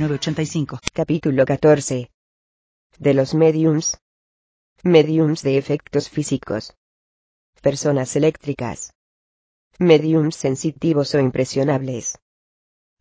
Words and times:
906985. 0.00 0.78
Capítulo 0.94 1.44
14. 1.44 2.10
De 2.98 3.12
los 3.12 3.34
mediums. 3.34 3.98
Mediums 4.82 5.42
de 5.42 5.58
efectos 5.58 6.08
físicos. 6.08 6.72
Personas 7.60 8.16
eléctricas. 8.16 8.94
Mediums 9.78 10.36
sensitivos 10.36 11.14
o 11.14 11.20
impresionables. 11.20 12.18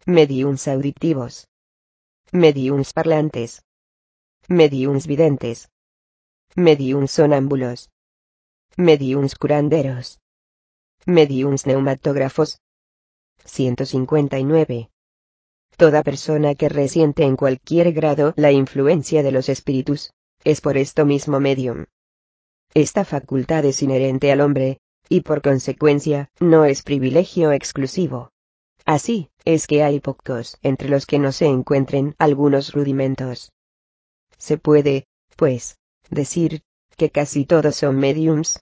Mediums 0.06 0.68
auditivos. 0.68 1.48
Mediums 2.34 2.92
parlantes. 2.92 3.64
Mediums 4.50 5.08
videntes. 5.08 5.70
Mediums 6.58 7.12
sonámbulos. 7.12 7.90
Mediums 8.76 9.36
curanderos. 9.36 10.20
Mediums 11.06 11.66
neumatógrafos. 11.66 12.60
159. 13.46 14.90
Toda 15.80 16.04
persona 16.04 16.56
que 16.56 16.68
resiente 16.68 17.24
en 17.24 17.38
cualquier 17.38 17.94
grado 17.94 18.34
la 18.36 18.52
influencia 18.52 19.24
de 19.24 19.32
los 19.32 19.48
espíritus, 19.48 20.12
es 20.44 20.60
por 20.60 20.76
esto 20.76 21.06
mismo 21.06 21.40
medium. 21.40 21.86
Esta 22.74 23.06
facultad 23.06 23.64
es 23.64 23.82
inherente 23.82 24.30
al 24.34 24.42
hombre, 24.42 24.82
y 25.08 25.22
por 25.22 25.42
consecuencia, 25.42 26.32
no 26.42 26.66
es 26.66 26.84
privilegio 26.84 27.54
exclusivo. 27.54 28.34
Así, 28.84 29.30
es 29.46 29.68
que 29.68 29.82
hay 29.82 30.02
pocos 30.02 30.58
entre 30.64 30.90
los 30.90 31.06
que 31.06 31.18
no 31.18 31.32
se 31.32 31.46
encuentren 31.46 32.14
algunos 32.18 32.74
rudimentos. 32.74 33.54
Se 34.38 34.58
puede, 34.58 35.06
pues, 35.38 35.78
decir, 36.10 36.62
que 36.98 37.10
casi 37.10 37.46
todos 37.46 37.78
son 37.78 37.96
mediums. 37.96 38.60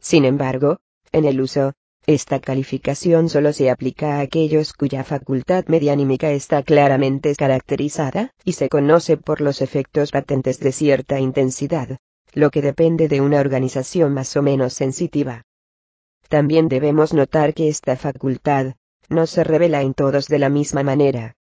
Sin 0.00 0.24
embargo, 0.24 0.80
en 1.12 1.26
el 1.26 1.40
uso, 1.40 1.74
esta 2.06 2.38
calificación 2.38 3.30
solo 3.30 3.54
se 3.54 3.70
aplica 3.70 4.16
a 4.16 4.20
aquellos 4.20 4.74
cuya 4.74 5.04
facultad 5.04 5.64
medianímica 5.68 6.30
está 6.32 6.62
claramente 6.62 7.34
caracterizada, 7.34 8.30
y 8.44 8.52
se 8.52 8.68
conoce 8.68 9.16
por 9.16 9.40
los 9.40 9.62
efectos 9.62 10.10
patentes 10.10 10.60
de 10.60 10.72
cierta 10.72 11.18
intensidad, 11.18 11.96
lo 12.34 12.50
que 12.50 12.60
depende 12.60 13.08
de 13.08 13.22
una 13.22 13.40
organización 13.40 14.12
más 14.12 14.36
o 14.36 14.42
menos 14.42 14.74
sensitiva. 14.74 15.44
También 16.28 16.68
debemos 16.68 17.14
notar 17.14 17.54
que 17.54 17.68
esta 17.68 17.96
facultad, 17.96 18.74
no 19.08 19.26
se 19.26 19.42
revela 19.42 19.80
en 19.80 19.94
todos 19.94 20.26
de 20.26 20.38
la 20.38 20.50
misma 20.50 20.82
manera. 20.82 21.36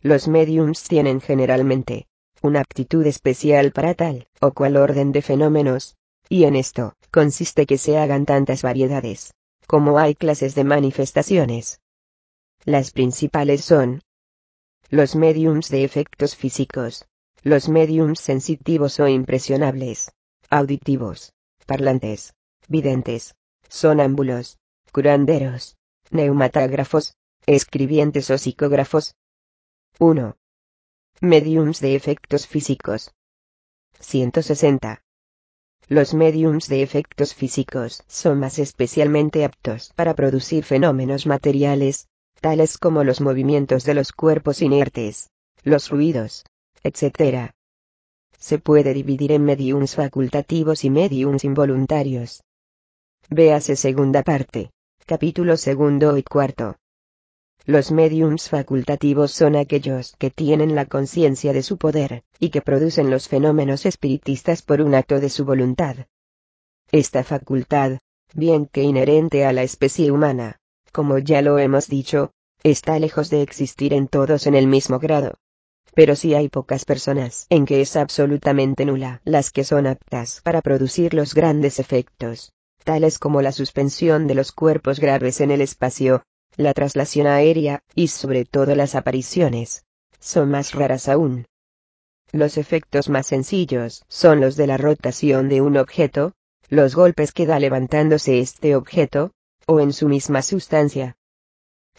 Los 0.00 0.28
mediums 0.28 0.84
tienen 0.84 1.20
generalmente, 1.20 2.06
una 2.40 2.60
aptitud 2.60 3.04
especial 3.06 3.72
para 3.72 3.92
tal, 3.92 4.28
o 4.40 4.52
cual 4.52 4.76
orden 4.78 5.12
de 5.12 5.20
fenómenos, 5.20 5.96
y 6.28 6.44
en 6.44 6.56
esto, 6.56 6.94
consiste 7.10 7.66
que 7.66 7.76
se 7.76 7.98
hagan 7.98 8.24
tantas 8.24 8.62
variedades 8.62 9.32
como 9.66 9.98
hay 9.98 10.14
clases 10.14 10.54
de 10.54 10.64
manifestaciones. 10.64 11.80
Las 12.64 12.90
principales 12.90 13.64
son 13.64 14.02
los 14.90 15.16
mediums 15.16 15.68
de 15.68 15.84
efectos 15.84 16.36
físicos, 16.36 17.06
los 17.42 17.68
mediums 17.68 18.20
sensitivos 18.20 19.00
o 19.00 19.08
impresionables, 19.08 20.12
auditivos, 20.50 21.32
parlantes, 21.66 22.34
videntes, 22.68 23.34
sonámbulos, 23.68 24.58
curanderos, 24.92 25.76
neumatógrafos, 26.10 27.14
escribientes 27.46 28.30
o 28.30 28.38
psicógrafos. 28.38 29.14
1. 29.98 30.36
Mediums 31.20 31.80
de 31.80 31.96
efectos 31.96 32.46
físicos. 32.46 33.12
160. 34.00 35.05
Los 35.88 36.14
mediums 36.14 36.68
de 36.68 36.82
efectos 36.82 37.32
físicos 37.32 38.02
son 38.08 38.40
más 38.40 38.58
especialmente 38.58 39.44
aptos 39.44 39.92
para 39.94 40.14
producir 40.14 40.64
fenómenos 40.64 41.26
materiales, 41.26 42.08
tales 42.40 42.76
como 42.76 43.04
los 43.04 43.20
movimientos 43.20 43.84
de 43.84 43.94
los 43.94 44.10
cuerpos 44.10 44.62
inertes, 44.62 45.30
los 45.62 45.88
ruidos, 45.90 46.44
etc. 46.82 47.52
Se 48.36 48.58
puede 48.58 48.94
dividir 48.94 49.30
en 49.30 49.44
mediums 49.44 49.94
facultativos 49.94 50.84
y 50.84 50.90
mediums 50.90 51.44
involuntarios. 51.44 52.42
Véase 53.30 53.76
segunda 53.76 54.24
parte, 54.24 54.72
capítulo 55.06 55.56
segundo 55.56 56.18
y 56.18 56.24
cuarto. 56.24 56.76
Los 57.68 57.90
mediums 57.90 58.48
facultativos 58.48 59.32
son 59.32 59.56
aquellos 59.56 60.14
que 60.20 60.30
tienen 60.30 60.76
la 60.76 60.86
conciencia 60.86 61.52
de 61.52 61.64
su 61.64 61.78
poder, 61.78 62.22
y 62.38 62.50
que 62.50 62.62
producen 62.62 63.10
los 63.10 63.26
fenómenos 63.26 63.86
espiritistas 63.86 64.62
por 64.62 64.80
un 64.80 64.94
acto 64.94 65.18
de 65.18 65.28
su 65.28 65.44
voluntad. 65.44 65.96
Esta 66.92 67.24
facultad, 67.24 67.98
bien 68.34 68.66
que 68.66 68.82
inherente 68.82 69.44
a 69.44 69.52
la 69.52 69.64
especie 69.64 70.12
humana, 70.12 70.60
como 70.92 71.18
ya 71.18 71.42
lo 71.42 71.58
hemos 71.58 71.88
dicho, 71.88 72.30
está 72.62 73.00
lejos 73.00 73.30
de 73.30 73.42
existir 73.42 73.92
en 73.94 74.06
todos 74.06 74.46
en 74.46 74.54
el 74.54 74.68
mismo 74.68 75.00
grado. 75.00 75.34
Pero 75.92 76.14
sí 76.14 76.34
hay 76.34 76.48
pocas 76.48 76.84
personas 76.84 77.46
en 77.50 77.66
que 77.66 77.80
es 77.80 77.96
absolutamente 77.96 78.84
nula 78.84 79.22
las 79.24 79.50
que 79.50 79.64
son 79.64 79.88
aptas 79.88 80.40
para 80.44 80.62
producir 80.62 81.14
los 81.14 81.34
grandes 81.34 81.80
efectos, 81.80 82.52
tales 82.84 83.18
como 83.18 83.42
la 83.42 83.50
suspensión 83.50 84.28
de 84.28 84.36
los 84.36 84.52
cuerpos 84.52 85.00
graves 85.00 85.40
en 85.40 85.50
el 85.50 85.60
espacio, 85.60 86.22
la 86.56 86.74
traslación 86.74 87.26
aérea, 87.26 87.80
y 87.94 88.08
sobre 88.08 88.44
todo 88.44 88.74
las 88.74 88.94
apariciones, 88.94 89.84
son 90.18 90.50
más 90.50 90.72
raras 90.72 91.08
aún. 91.08 91.46
Los 92.32 92.58
efectos 92.58 93.08
más 93.08 93.26
sencillos 93.26 94.04
son 94.08 94.40
los 94.40 94.56
de 94.56 94.66
la 94.66 94.76
rotación 94.76 95.48
de 95.48 95.60
un 95.60 95.76
objeto, 95.76 96.32
los 96.68 96.94
golpes 96.94 97.32
que 97.32 97.46
da 97.46 97.58
levantándose 97.58 98.40
este 98.40 98.74
objeto, 98.74 99.32
o 99.66 99.80
en 99.80 99.92
su 99.92 100.08
misma 100.08 100.42
sustancia. 100.42 101.16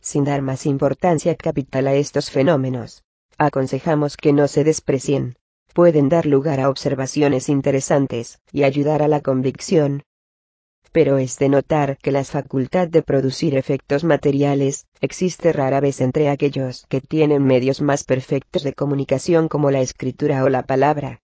Sin 0.01 0.23
dar 0.23 0.41
más 0.41 0.66
importancia 0.66 1.35
capital 1.35 1.88
a 1.88 1.94
estos 1.96 2.29
fenómenos, 2.29 3.03
aconsejamos 3.38 4.17
que 4.17 4.34
no 4.34 4.47
se 4.47 4.63
desprecien. 4.63 5.38
Pueden 5.73 6.09
dar 6.09 6.25
lugar 6.25 6.59
a 6.59 6.69
observaciones 6.69 7.50
interesantes, 7.50 8.40
y 8.51 8.63
ayudar 8.63 9.03
a 9.03 9.07
la 9.07 9.22
convicción, 9.22 10.03
pero 10.91 11.17
es 11.17 11.37
de 11.37 11.49
notar 11.49 11.97
que 11.97 12.11
la 12.11 12.23
facultad 12.23 12.87
de 12.87 13.01
producir 13.01 13.55
efectos 13.55 14.03
materiales, 14.03 14.85
existe 15.01 15.53
rara 15.53 15.79
vez 15.79 16.01
entre 16.01 16.29
aquellos 16.29 16.85
que 16.89 17.01
tienen 17.01 17.43
medios 17.43 17.81
más 17.81 18.03
perfectos 18.03 18.63
de 18.63 18.73
comunicación 18.73 19.47
como 19.47 19.71
la 19.71 19.81
escritura 19.81 20.43
o 20.43 20.49
la 20.49 20.63
palabra. 20.63 21.21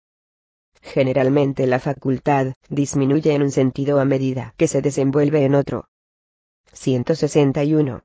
Generalmente 0.83 1.67
la 1.67 1.79
facultad 1.79 2.55
disminuye 2.69 3.35
en 3.35 3.43
un 3.43 3.51
sentido 3.51 4.01
a 4.01 4.05
medida 4.05 4.55
que 4.57 4.69
se 4.69 4.83
desenvuelve 4.83 5.45
en 5.45 5.55
otro. 5.55 5.89
161. 6.73 8.03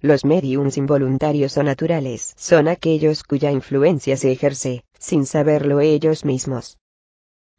Los 0.00 0.24
mediums 0.24 0.76
involuntarios 0.76 1.56
o 1.56 1.62
naturales 1.62 2.34
son 2.36 2.68
aquellos 2.68 3.22
cuya 3.22 3.52
influencia 3.52 4.16
se 4.16 4.32
ejerce, 4.32 4.84
sin 4.98 5.24
saberlo 5.24 5.80
ellos 5.80 6.24
mismos. 6.24 6.78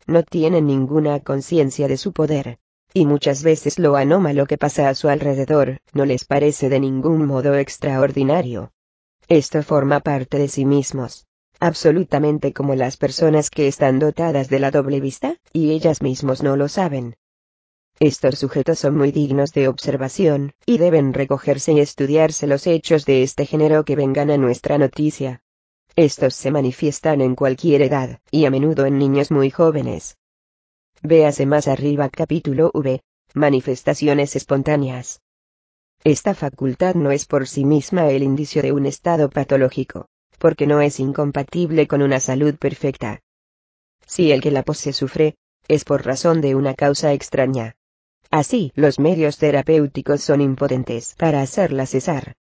No 0.06 0.22
tienen 0.22 0.68
ninguna 0.68 1.22
conciencia 1.22 1.88
de 1.88 1.98
su 1.98 2.12
poder, 2.12 2.60
y 2.96 3.06
muchas 3.06 3.44
veces 3.44 3.78
lo 3.78 3.98
anómalo 3.98 4.46
que 4.46 4.58
pasa 4.58 4.88
a 4.88 4.96
su 4.96 5.10
alrededor 5.10 5.80
no 5.92 6.06
les 6.06 6.24
parece 6.24 6.70
de 6.70 6.80
ningún 6.80 7.26
modo 7.26 7.56
extraordinario. 7.56 8.72
Esto 9.28 9.62
forma 9.64 10.00
parte 10.00 10.40
de 10.40 10.48
sí 10.48 10.64
mismos, 10.64 11.28
absolutamente 11.60 12.54
como 12.54 12.74
las 12.74 12.96
personas 12.96 13.50
que 13.50 13.68
están 13.68 14.00
dotadas 14.00 14.48
de 14.48 14.60
la 14.60 14.72
doble 14.72 15.02
vista, 15.02 15.36
y 15.52 15.72
ellas 15.72 16.02
mismos 16.02 16.42
no 16.42 16.56
lo 16.56 16.70
saben. 16.70 17.18
Estos 18.00 18.40
sujetos 18.40 18.80
son 18.80 18.96
muy 18.96 19.12
dignos 19.12 19.52
de 19.52 19.68
observación, 19.68 20.54
y 20.66 20.78
deben 20.78 21.14
recogerse 21.14 21.74
y 21.74 21.82
estudiarse 21.82 22.48
los 22.48 22.66
hechos 22.66 23.06
de 23.06 23.24
este 23.24 23.46
género 23.46 23.84
que 23.84 23.98
vengan 23.98 24.32
a 24.32 24.38
nuestra 24.38 24.78
noticia. 24.78 25.42
Estos 25.98 26.34
se 26.34 26.50
manifiestan 26.50 27.20
en 27.20 27.36
cualquier 27.36 27.82
edad, 27.82 28.20
y 28.32 28.46
a 28.46 28.50
menudo 28.50 28.86
en 28.86 28.98
niños 28.98 29.32
muy 29.32 29.50
jóvenes. 29.50 30.16
Véase 31.02 31.46
más 31.46 31.68
arriba 31.68 32.10
capítulo 32.10 32.72
V. 32.74 33.02
Manifestaciones 33.34 34.36
espontáneas. 34.36 35.22
Esta 36.04 36.34
facultad 36.34 36.96
no 36.96 37.12
es 37.12 37.26
por 37.26 37.48
sí 37.48 37.66
misma 37.66 38.10
el 38.10 38.24
indicio 38.24 38.62
de 38.62 38.72
un 38.72 38.86
estado 38.86 39.30
patológico, 39.30 40.08
porque 40.40 40.68
no 40.68 40.82
es 40.82 41.00
incompatible 41.00 41.88
con 41.88 42.02
una 42.02 42.20
salud 42.20 42.56
perfecta. 42.56 43.22
Si 44.06 44.32
el 44.32 44.42
que 44.42 44.52
la 44.52 44.64
posee 44.64 44.94
sufre, 44.94 45.36
es 45.68 45.84
por 45.84 46.06
razón 46.06 46.42
de 46.42 46.56
una 46.56 46.76
causa 46.76 47.12
extraña. 47.14 47.76
Así, 48.32 48.72
los 48.76 49.00
medios 49.00 49.38
terapéuticos 49.38 50.22
son 50.22 50.42
impotentes 50.42 51.16
para 51.18 51.42
hacerla 51.42 51.86
cesar. 51.86 52.36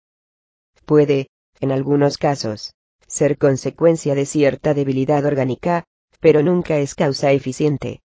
Puede, 0.86 1.30
en 1.60 1.72
algunos 1.72 2.18
casos, 2.18 2.74
ser 3.07 3.38
consecuencia 3.38 4.16
de 4.16 4.25
cierta 4.25 4.74
debilidad 4.74 5.25
orgánica, 5.25 5.86
pero 6.19 6.42
nunca 6.42 6.78
es 6.78 6.96
causa 6.96 7.31
eficiente. 7.31 8.02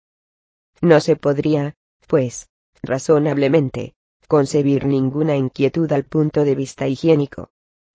No 0.81 0.99
se 0.99 1.15
podría, 1.15 1.75
pues, 2.07 2.47
razonablemente, 2.81 3.93
concebir 4.27 4.85
ninguna 4.85 5.35
inquietud 5.35 5.91
al 5.91 6.05
punto 6.05 6.45
de 6.45 6.55
vista 6.55 6.87
higiénico. 6.87 7.49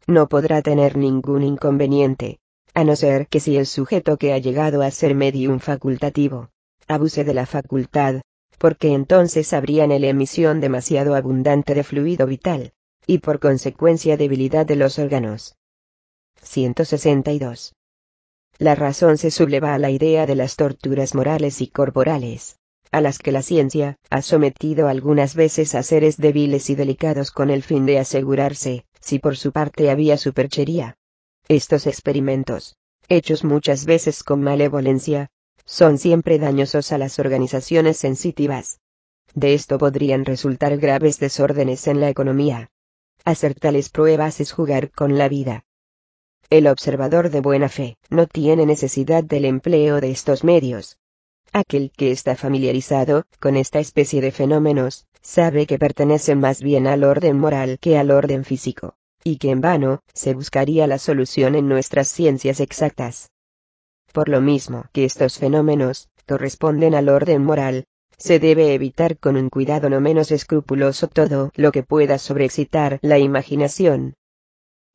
No 0.06 0.28
podrá 0.28 0.60
tener 0.62 0.96
ningún 0.96 1.42
inconveniente, 1.42 2.38
a 2.74 2.84
no 2.84 2.96
ser 2.96 3.28
que 3.28 3.40
si 3.40 3.56
el 3.56 3.66
sujeto 3.66 4.16
que 4.16 4.32
ha 4.32 4.38
llegado 4.38 4.82
a 4.82 4.90
ser 4.90 5.14
medium 5.14 5.60
facultativo, 5.60 6.50
abuse 6.86 7.24
de 7.24 7.34
la 7.34 7.46
facultad, 7.46 8.20
porque 8.58 8.92
entonces 8.92 9.52
habría 9.52 9.84
en 9.84 10.00
la 10.00 10.08
emisión 10.08 10.60
demasiado 10.60 11.14
abundante 11.14 11.74
de 11.74 11.84
fluido 11.84 12.26
vital, 12.26 12.72
y 13.06 13.18
por 13.18 13.38
consecuencia 13.40 14.16
debilidad 14.16 14.66
de 14.66 14.76
los 14.76 14.98
órganos. 14.98 15.56
162. 16.42 17.74
La 18.58 18.74
razón 18.74 19.18
se 19.18 19.30
subleva 19.30 19.74
a 19.74 19.78
la 19.78 19.90
idea 19.90 20.26
de 20.26 20.34
las 20.34 20.56
torturas 20.56 21.14
morales 21.14 21.60
y 21.60 21.68
corporales, 21.68 22.58
a 22.94 23.00
las 23.00 23.18
que 23.18 23.32
la 23.32 23.42
ciencia 23.42 23.98
ha 24.08 24.22
sometido 24.22 24.86
algunas 24.86 25.34
veces 25.34 25.74
a 25.74 25.82
seres 25.82 26.16
débiles 26.16 26.70
y 26.70 26.76
delicados 26.76 27.32
con 27.32 27.50
el 27.50 27.64
fin 27.64 27.86
de 27.86 27.98
asegurarse, 27.98 28.84
si 29.00 29.18
por 29.18 29.36
su 29.36 29.50
parte 29.50 29.90
había 29.90 30.16
superchería. 30.16 30.96
Estos 31.48 31.88
experimentos, 31.88 32.76
hechos 33.08 33.42
muchas 33.42 33.84
veces 33.84 34.22
con 34.22 34.42
malevolencia, 34.42 35.28
son 35.64 35.98
siempre 35.98 36.38
dañosos 36.38 36.92
a 36.92 36.98
las 36.98 37.18
organizaciones 37.18 37.96
sensitivas. 37.96 38.78
De 39.34 39.54
esto 39.54 39.76
podrían 39.76 40.24
resultar 40.24 40.76
graves 40.76 41.18
desórdenes 41.18 41.88
en 41.88 41.98
la 41.98 42.10
economía. 42.10 42.70
Hacer 43.24 43.56
tales 43.56 43.88
pruebas 43.88 44.38
es 44.38 44.52
jugar 44.52 44.92
con 44.92 45.18
la 45.18 45.28
vida. 45.28 45.64
El 46.48 46.68
observador 46.68 47.30
de 47.30 47.40
buena 47.40 47.68
fe 47.68 47.96
no 48.08 48.28
tiene 48.28 48.66
necesidad 48.66 49.24
del 49.24 49.46
empleo 49.46 50.00
de 50.00 50.12
estos 50.12 50.44
medios. 50.44 50.96
Aquel 51.52 51.92
que 51.96 52.10
está 52.10 52.34
familiarizado 52.34 53.26
con 53.40 53.56
esta 53.56 53.78
especie 53.78 54.20
de 54.20 54.32
fenómenos, 54.32 55.06
sabe 55.22 55.66
que 55.66 55.78
pertenecen 55.78 56.40
más 56.40 56.60
bien 56.62 56.86
al 56.86 57.04
orden 57.04 57.38
moral 57.38 57.78
que 57.80 57.96
al 57.96 58.10
orden 58.10 58.44
físico, 58.44 58.96
y 59.22 59.38
que 59.38 59.50
en 59.50 59.60
vano 59.60 60.02
se 60.12 60.34
buscaría 60.34 60.86
la 60.86 60.98
solución 60.98 61.54
en 61.54 61.68
nuestras 61.68 62.08
ciencias 62.08 62.60
exactas. 62.60 63.30
Por 64.12 64.28
lo 64.28 64.40
mismo 64.40 64.84
que 64.92 65.04
estos 65.04 65.38
fenómenos 65.38 66.08
corresponden 66.26 66.94
al 66.94 67.08
orden 67.08 67.42
moral, 67.44 67.86
se 68.16 68.38
debe 68.38 68.74
evitar 68.74 69.18
con 69.18 69.36
un 69.36 69.48
cuidado 69.48 69.90
no 69.90 70.00
menos 70.00 70.30
escrupuloso 70.30 71.08
todo 71.08 71.50
lo 71.56 71.72
que 71.72 71.82
pueda 71.82 72.18
sobreexcitar 72.18 72.98
la 73.02 73.18
imaginación. 73.18 74.14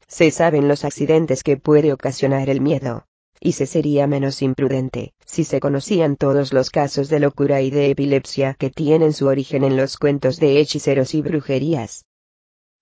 Se 0.07 0.31
saben 0.31 0.67
los 0.67 0.85
accidentes 0.85 1.43
que 1.43 1.57
puede 1.57 1.93
ocasionar 1.93 2.49
el 2.49 2.61
miedo, 2.61 3.05
y 3.41 3.53
se 3.53 3.65
sería 3.65 4.05
menos 4.07 4.41
imprudente 4.41 5.13
si 5.25 5.43
se 5.43 5.59
conocían 5.59 6.17
todos 6.17 6.53
los 6.53 6.69
casos 6.69 7.07
de 7.07 7.19
locura 7.19 7.61
y 7.61 7.69
de 7.69 7.91
epilepsia 7.91 8.55
que 8.55 8.69
tienen 8.69 9.13
su 9.13 9.27
origen 9.27 9.63
en 9.63 9.77
los 9.77 9.97
cuentos 9.97 10.39
de 10.39 10.59
hechiceros 10.59 11.13
y 11.13 11.21
brujerías. 11.21 12.05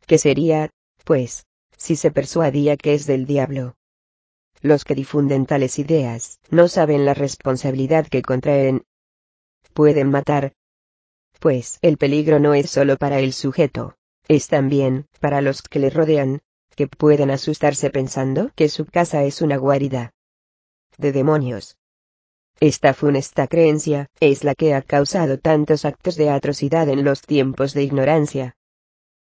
¿Qué 0.05 0.17
sería, 0.17 0.71
pues, 1.03 1.45
si 1.75 1.95
se 1.95 2.09
persuadía 2.09 2.77
que 2.77 2.93
es 2.93 3.05
del 3.05 3.25
diablo? 3.25 3.75
Los 4.61 4.85
que 4.85 4.95
difunden 4.95 5.45
tales 5.45 5.77
ideas 5.77 6.39
no 6.49 6.67
saben 6.67 7.05
la 7.05 7.13
responsabilidad 7.13 8.07
que 8.07 8.21
contraen. 8.21 8.83
Pueden 9.73 10.09
matar. 10.09 10.53
Pues 11.39 11.77
el 11.81 11.97
peligro 11.97 12.39
no 12.39 12.55
es 12.55 12.71
solo 12.71 12.97
para 12.97 13.19
el 13.19 13.33
sujeto, 13.33 13.95
es 14.27 14.47
también 14.47 15.05
para 15.19 15.41
los 15.41 15.61
que 15.61 15.79
le 15.79 15.91
rodean, 15.91 16.39
que 16.75 16.87
pueden 16.87 17.29
asustarse 17.29 17.91
pensando 17.91 18.51
que 18.55 18.69
su 18.69 18.85
casa 18.85 19.23
es 19.23 19.41
una 19.41 19.57
guarida 19.57 20.13
de 20.97 21.11
demonios. 21.11 21.77
Esta 22.59 22.93
funesta 22.93 23.47
creencia 23.47 24.09
es 24.19 24.43
la 24.43 24.55
que 24.55 24.73
ha 24.73 24.81
causado 24.81 25.37
tantos 25.37 25.85
actos 25.85 26.15
de 26.15 26.29
atrocidad 26.31 26.89
en 26.89 27.03
los 27.03 27.21
tiempos 27.21 27.73
de 27.73 27.83
ignorancia. 27.83 28.55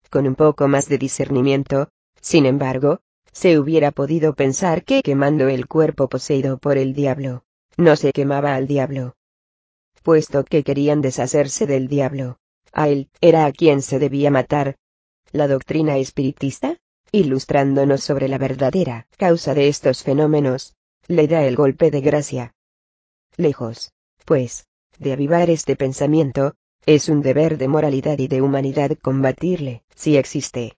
Con 0.10 0.28
un 0.28 0.36
poco 0.36 0.70
más 0.70 0.88
de 0.88 0.98
discernimiento, 0.98 1.90
sin 2.22 2.46
embargo, 2.46 3.02
se 3.34 3.60
hubiera 3.60 3.92
podido 3.92 4.34
pensar 4.34 4.86
que 4.86 5.02
quemando 5.02 5.50
el 5.50 5.68
cuerpo 5.68 6.08
poseído 6.08 6.58
por 6.58 6.78
el 6.78 6.94
diablo, 6.94 7.44
no 7.76 7.98
se 7.98 8.14
quemaba 8.14 8.56
al 8.56 8.66
diablo. 8.66 9.16
Puesto 10.04 10.46
que 10.46 10.64
querían 10.64 11.02
deshacerse 11.02 11.68
del 11.68 11.90
diablo, 11.90 12.40
a 12.72 12.88
él 12.88 13.10
era 13.20 13.46
a 13.46 13.52
quien 13.52 13.82
se 13.82 14.00
debía 14.00 14.32
matar. 14.32 14.78
La 15.34 15.50
doctrina 15.50 15.98
espiritista, 15.98 16.78
ilustrándonos 17.12 18.02
sobre 18.04 18.30
la 18.30 18.38
verdadera 18.38 19.08
causa 19.18 19.54
de 19.54 19.68
estos 19.68 20.04
fenómenos, 20.04 20.77
le 21.08 21.28
da 21.28 21.46
el 21.46 21.56
golpe 21.56 21.90
de 21.90 22.02
gracia. 22.02 22.54
Lejos, 23.38 23.92
pues, 24.26 24.66
de 25.00 25.14
avivar 25.14 25.50
este 25.50 25.76
pensamiento, 25.76 26.56
es 26.86 27.08
un 27.08 27.22
deber 27.22 27.58
de 27.58 27.68
moralidad 27.68 28.20
y 28.20 28.28
de 28.28 28.42
humanidad 28.42 28.92
combatirle, 29.02 29.84
si 29.96 30.18
existe. 30.18 30.74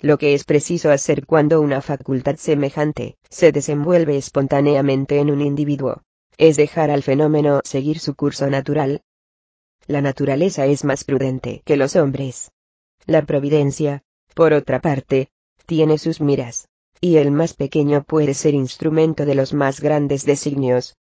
Lo 0.00 0.18
que 0.18 0.34
es 0.34 0.44
preciso 0.44 0.90
hacer 0.90 1.26
cuando 1.26 1.60
una 1.60 1.80
facultad 1.80 2.36
semejante 2.36 3.16
se 3.30 3.52
desenvuelve 3.52 4.16
espontáneamente 4.16 5.18
en 5.20 5.30
un 5.30 5.40
individuo, 5.40 6.02
es 6.38 6.56
dejar 6.56 6.90
al 6.90 7.02
fenómeno 7.02 7.60
seguir 7.64 7.98
su 7.98 8.14
curso 8.14 8.48
natural. 8.50 9.02
La 9.86 10.02
naturaleza 10.02 10.66
es 10.66 10.84
más 10.84 11.04
prudente 11.04 11.62
que 11.64 11.76
los 11.76 11.94
hombres. 11.96 12.50
La 13.06 13.24
providencia, 13.24 14.02
por 14.34 14.52
otra 14.52 14.80
parte, 14.80 15.28
tiene 15.66 15.98
sus 15.98 16.20
miras, 16.20 16.68
y 17.00 17.16
el 17.16 17.30
más 17.30 17.54
pequeño 17.54 18.02
puede 18.04 18.34
ser 18.34 18.54
instrumento 18.54 19.24
de 19.24 19.34
los 19.34 19.52
más 19.52 19.80
grandes 19.80 20.24
designios. 20.24 20.96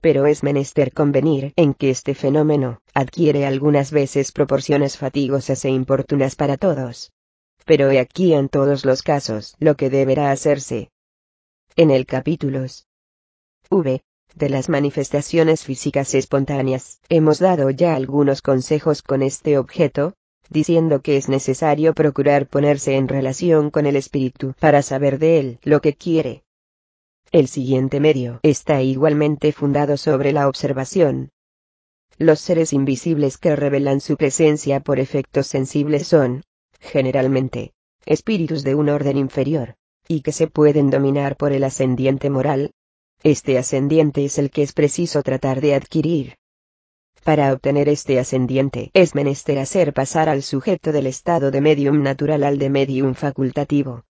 Pero 0.00 0.26
es 0.26 0.42
menester 0.42 0.92
convenir 0.92 1.52
en 1.56 1.74
que 1.74 1.90
este 1.90 2.14
fenómeno 2.14 2.80
adquiere 2.92 3.46
algunas 3.46 3.90
veces 3.90 4.32
proporciones 4.32 4.98
fatigosas 4.98 5.64
e 5.64 5.70
importunas 5.70 6.36
para 6.36 6.56
todos. 6.56 7.12
Pero 7.64 7.90
he 7.90 7.98
aquí 7.98 8.34
en 8.34 8.48
todos 8.48 8.84
los 8.84 9.02
casos 9.02 9.54
lo 9.58 9.76
que 9.76 9.90
deberá 9.90 10.30
hacerse. 10.30 10.90
En 11.76 11.90
el 11.90 12.06
capítulo 12.06 12.66
V, 13.70 14.02
de 14.34 14.48
las 14.48 14.68
manifestaciones 14.68 15.64
físicas 15.64 16.14
espontáneas, 16.14 17.00
hemos 17.08 17.38
dado 17.38 17.70
ya 17.70 17.94
algunos 17.94 18.42
consejos 18.42 19.02
con 19.02 19.22
este 19.22 19.58
objeto, 19.58 20.14
diciendo 20.50 21.00
que 21.00 21.16
es 21.16 21.28
necesario 21.28 21.94
procurar 21.94 22.46
ponerse 22.46 22.96
en 22.96 23.08
relación 23.08 23.70
con 23.70 23.86
el 23.86 23.96
espíritu 23.96 24.54
para 24.60 24.82
saber 24.82 25.18
de 25.18 25.40
él 25.40 25.58
lo 25.62 25.80
que 25.80 25.94
quiere. 25.94 26.44
El 27.32 27.48
siguiente 27.48 27.98
medio 27.98 28.40
está 28.42 28.82
igualmente 28.82 29.52
fundado 29.52 29.96
sobre 29.96 30.32
la 30.32 30.48
observación. 30.48 31.30
Los 32.16 32.38
seres 32.40 32.72
invisibles 32.72 33.38
que 33.38 33.56
revelan 33.56 34.00
su 34.00 34.16
presencia 34.16 34.78
por 34.80 35.00
efectos 35.00 35.48
sensibles 35.48 36.06
son, 36.06 36.44
generalmente, 36.78 37.72
espíritus 38.06 38.62
de 38.62 38.76
un 38.76 38.88
orden 38.88 39.18
inferior, 39.18 39.74
y 40.06 40.20
que 40.20 40.30
se 40.30 40.46
pueden 40.46 40.90
dominar 40.90 41.36
por 41.36 41.52
el 41.52 41.64
ascendiente 41.64 42.30
moral. 42.30 42.70
Este 43.22 43.58
ascendiente 43.58 44.24
es 44.24 44.38
el 44.38 44.50
que 44.50 44.62
es 44.62 44.72
preciso 44.72 45.22
tratar 45.22 45.60
de 45.60 45.74
adquirir. 45.74 46.36
Para 47.24 47.54
obtener 47.54 47.88
este 47.88 48.18
ascendiente 48.18 48.90
es 48.92 49.14
menester 49.14 49.58
hacer 49.58 49.94
pasar 49.94 50.28
al 50.28 50.42
sujeto 50.42 50.92
del 50.92 51.06
estado 51.06 51.50
de 51.50 51.62
medium 51.62 52.02
natural 52.02 52.44
al 52.44 52.58
de 52.58 52.68
medium 52.68 53.14
facultativo. 53.14 54.04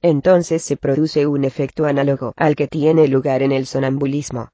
Entonces 0.00 0.62
se 0.62 0.78
produce 0.78 1.26
un 1.26 1.44
efecto 1.44 1.84
análogo 1.84 2.32
al 2.36 2.56
que 2.56 2.68
tiene 2.68 3.06
lugar 3.06 3.42
en 3.42 3.52
el 3.52 3.66
sonambulismo. 3.66 4.48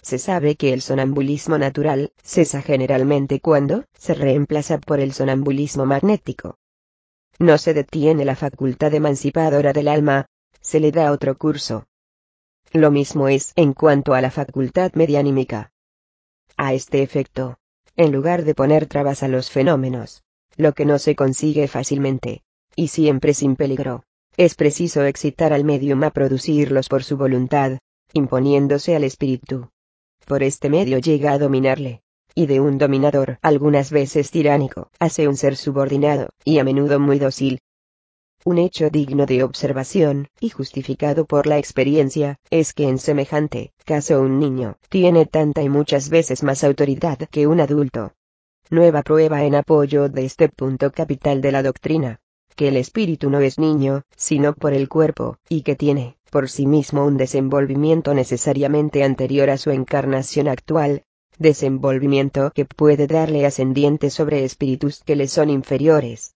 Se 0.00 0.18
sabe 0.18 0.56
que 0.56 0.72
el 0.72 0.80
sonambulismo 0.80 1.58
natural 1.58 2.12
cesa 2.22 2.62
generalmente 2.62 3.40
cuando 3.40 3.84
se 3.92 4.14
reemplaza 4.14 4.78
por 4.78 4.98
el 4.98 5.12
sonambulismo 5.12 5.84
magnético. 5.84 6.56
No 7.38 7.58
se 7.58 7.74
detiene 7.74 8.24
la 8.24 8.36
facultad 8.36 8.94
emancipadora 8.94 9.74
del 9.74 9.88
alma, 9.88 10.28
se 10.62 10.80
le 10.80 10.92
da 10.92 11.12
otro 11.12 11.36
curso. 11.36 11.84
Lo 12.72 12.90
mismo 12.90 13.28
es 13.28 13.52
en 13.54 13.74
cuanto 13.74 14.14
a 14.14 14.22
la 14.22 14.30
facultad 14.30 14.92
medianímica 14.94 15.72
a 16.56 16.74
este 16.74 17.02
efecto, 17.02 17.58
en 17.96 18.12
lugar 18.12 18.44
de 18.44 18.54
poner 18.54 18.86
trabas 18.86 19.22
a 19.22 19.28
los 19.28 19.50
fenómenos, 19.50 20.22
lo 20.56 20.72
que 20.72 20.84
no 20.84 20.98
se 20.98 21.14
consigue 21.16 21.68
fácilmente, 21.68 22.42
y 22.74 22.88
siempre 22.88 23.34
sin 23.34 23.56
peligro, 23.56 24.04
es 24.36 24.54
preciso 24.54 25.04
excitar 25.04 25.52
al 25.52 25.64
medium 25.64 26.04
a 26.04 26.10
producirlos 26.10 26.88
por 26.88 27.04
su 27.04 27.16
voluntad, 27.16 27.78
imponiéndose 28.12 28.94
al 28.94 29.04
espíritu. 29.04 29.70
Por 30.26 30.42
este 30.42 30.68
medio 30.68 30.98
llega 30.98 31.32
a 31.32 31.38
dominarle, 31.38 32.02
y 32.34 32.46
de 32.46 32.60
un 32.60 32.76
dominador, 32.76 33.38
algunas 33.40 33.90
veces 33.90 34.30
tiránico, 34.30 34.90
hace 34.98 35.26
un 35.26 35.36
ser 35.36 35.56
subordinado, 35.56 36.28
y 36.44 36.58
a 36.58 36.64
menudo 36.64 37.00
muy 37.00 37.18
dócil, 37.18 37.60
un 38.46 38.58
hecho 38.58 38.90
digno 38.90 39.26
de 39.26 39.42
observación, 39.42 40.28
y 40.38 40.50
justificado 40.50 41.24
por 41.24 41.48
la 41.48 41.58
experiencia, 41.58 42.38
es 42.48 42.74
que 42.74 42.88
en 42.88 42.98
semejante 42.98 43.72
caso 43.84 44.20
un 44.20 44.38
niño 44.38 44.76
tiene 44.88 45.26
tanta 45.26 45.62
y 45.62 45.68
muchas 45.68 46.10
veces 46.10 46.44
más 46.44 46.62
autoridad 46.62 47.18
que 47.28 47.48
un 47.48 47.58
adulto. 47.60 48.12
Nueva 48.70 49.02
prueba 49.02 49.42
en 49.42 49.56
apoyo 49.56 50.08
de 50.08 50.24
este 50.24 50.48
punto 50.48 50.92
capital 50.92 51.40
de 51.40 51.50
la 51.50 51.64
doctrina, 51.64 52.20
que 52.54 52.68
el 52.68 52.76
espíritu 52.76 53.30
no 53.30 53.40
es 53.40 53.58
niño, 53.58 54.04
sino 54.14 54.54
por 54.54 54.74
el 54.74 54.88
cuerpo, 54.88 55.38
y 55.48 55.62
que 55.62 55.74
tiene, 55.74 56.16
por 56.30 56.48
sí 56.48 56.66
mismo 56.66 57.04
un 57.04 57.16
desenvolvimiento 57.16 58.14
necesariamente 58.14 59.02
anterior 59.02 59.50
a 59.50 59.58
su 59.58 59.70
encarnación 59.70 60.46
actual, 60.46 61.02
desenvolvimiento 61.36 62.52
que 62.54 62.64
puede 62.64 63.08
darle 63.08 63.44
ascendiente 63.44 64.08
sobre 64.08 64.44
espíritus 64.44 65.02
que 65.02 65.16
le 65.16 65.26
son 65.26 65.50
inferiores. 65.50 66.35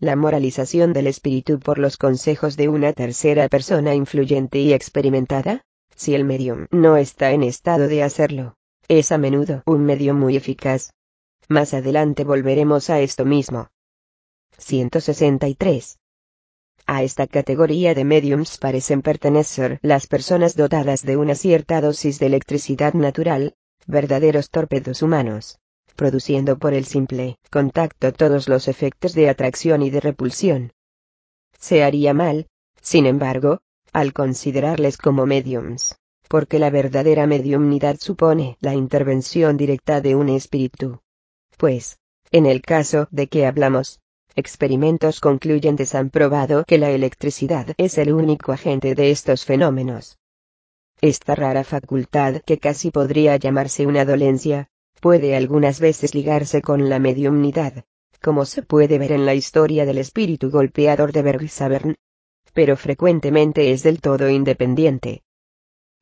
La 0.00 0.14
moralización 0.14 0.92
del 0.92 1.08
espíritu 1.08 1.58
por 1.58 1.78
los 1.78 1.96
consejos 1.96 2.56
de 2.56 2.68
una 2.68 2.92
tercera 2.92 3.48
persona 3.48 3.96
influyente 3.96 4.60
y 4.60 4.72
experimentada, 4.72 5.62
si 5.96 6.14
el 6.14 6.24
medium 6.24 6.68
no 6.70 6.96
está 6.96 7.32
en 7.32 7.42
estado 7.42 7.88
de 7.88 8.04
hacerlo, 8.04 8.54
es 8.86 9.10
a 9.10 9.18
menudo 9.18 9.64
un 9.66 9.84
medio 9.84 10.14
muy 10.14 10.36
eficaz. 10.36 10.92
Más 11.48 11.74
adelante 11.74 12.22
volveremos 12.22 12.90
a 12.90 13.00
esto 13.00 13.24
mismo. 13.24 13.70
163. 14.58 15.98
A 16.86 17.02
esta 17.02 17.26
categoría 17.26 17.94
de 17.94 18.04
mediums 18.04 18.56
parecen 18.56 19.02
pertenecer 19.02 19.80
las 19.82 20.06
personas 20.06 20.54
dotadas 20.54 21.02
de 21.02 21.16
una 21.16 21.34
cierta 21.34 21.80
dosis 21.80 22.20
de 22.20 22.26
electricidad 22.26 22.94
natural, 22.94 23.56
verdaderos 23.88 24.50
torpedos 24.50 25.02
humanos, 25.02 25.58
produciendo 25.98 26.58
por 26.58 26.74
el 26.74 26.84
simple 26.84 27.38
contacto 27.50 28.12
todos 28.12 28.48
los 28.48 28.68
efectos 28.68 29.14
de 29.14 29.28
atracción 29.28 29.82
y 29.82 29.90
de 29.90 29.98
repulsión. 30.00 30.72
Se 31.58 31.82
haría 31.82 32.14
mal, 32.14 32.46
sin 32.80 33.04
embargo, 33.04 33.60
al 33.92 34.12
considerarles 34.12 34.96
como 34.96 35.26
mediums, 35.26 35.96
porque 36.28 36.60
la 36.60 36.70
verdadera 36.70 37.26
mediumnidad 37.26 37.96
supone 37.98 38.56
la 38.60 38.74
intervención 38.74 39.56
directa 39.56 40.00
de 40.00 40.14
un 40.14 40.28
espíritu. 40.28 41.00
Pues, 41.56 41.98
en 42.30 42.46
el 42.46 42.62
caso 42.62 43.08
de 43.10 43.26
que 43.26 43.44
hablamos, 43.44 43.98
experimentos 44.36 45.18
concluyentes 45.18 45.96
han 45.96 46.10
probado 46.10 46.64
que 46.64 46.78
la 46.78 46.90
electricidad 46.90 47.74
es 47.76 47.98
el 47.98 48.12
único 48.12 48.52
agente 48.52 48.94
de 48.94 49.10
estos 49.10 49.44
fenómenos. 49.44 50.16
Esta 51.00 51.34
rara 51.34 51.64
facultad 51.64 52.40
que 52.46 52.58
casi 52.58 52.92
podría 52.92 53.36
llamarse 53.36 53.84
una 53.84 54.04
dolencia, 54.04 54.68
puede 55.00 55.36
algunas 55.36 55.80
veces 55.80 56.14
ligarse 56.14 56.62
con 56.62 56.88
la 56.88 56.98
mediumnidad, 56.98 57.84
como 58.22 58.44
se 58.44 58.62
puede 58.62 58.98
ver 58.98 59.12
en 59.12 59.26
la 59.26 59.34
historia 59.34 59.86
del 59.86 59.98
espíritu 59.98 60.50
golpeador 60.50 61.12
de 61.12 61.22
Bergsabern. 61.22 61.94
Pero 62.52 62.76
frecuentemente 62.76 63.72
es 63.72 63.82
del 63.82 64.00
todo 64.00 64.28
independiente. 64.28 65.22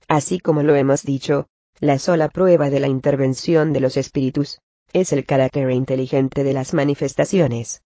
Así 0.09 0.39
como 0.39 0.63
lo 0.63 0.75
hemos 0.75 1.03
dicho, 1.03 1.49
la 1.81 1.99
sola 1.99 2.29
prueba 2.29 2.71
de 2.71 2.81
la 2.81 2.89
intervención 2.89 3.73
de 3.73 3.81
los 3.81 3.97
espíritus, 3.97 4.61
es 4.93 5.13
el 5.13 5.27
carácter 5.27 5.71
inteligente 5.71 6.45
de 6.45 6.53
las 6.53 6.73
manifestaciones. 6.73 7.83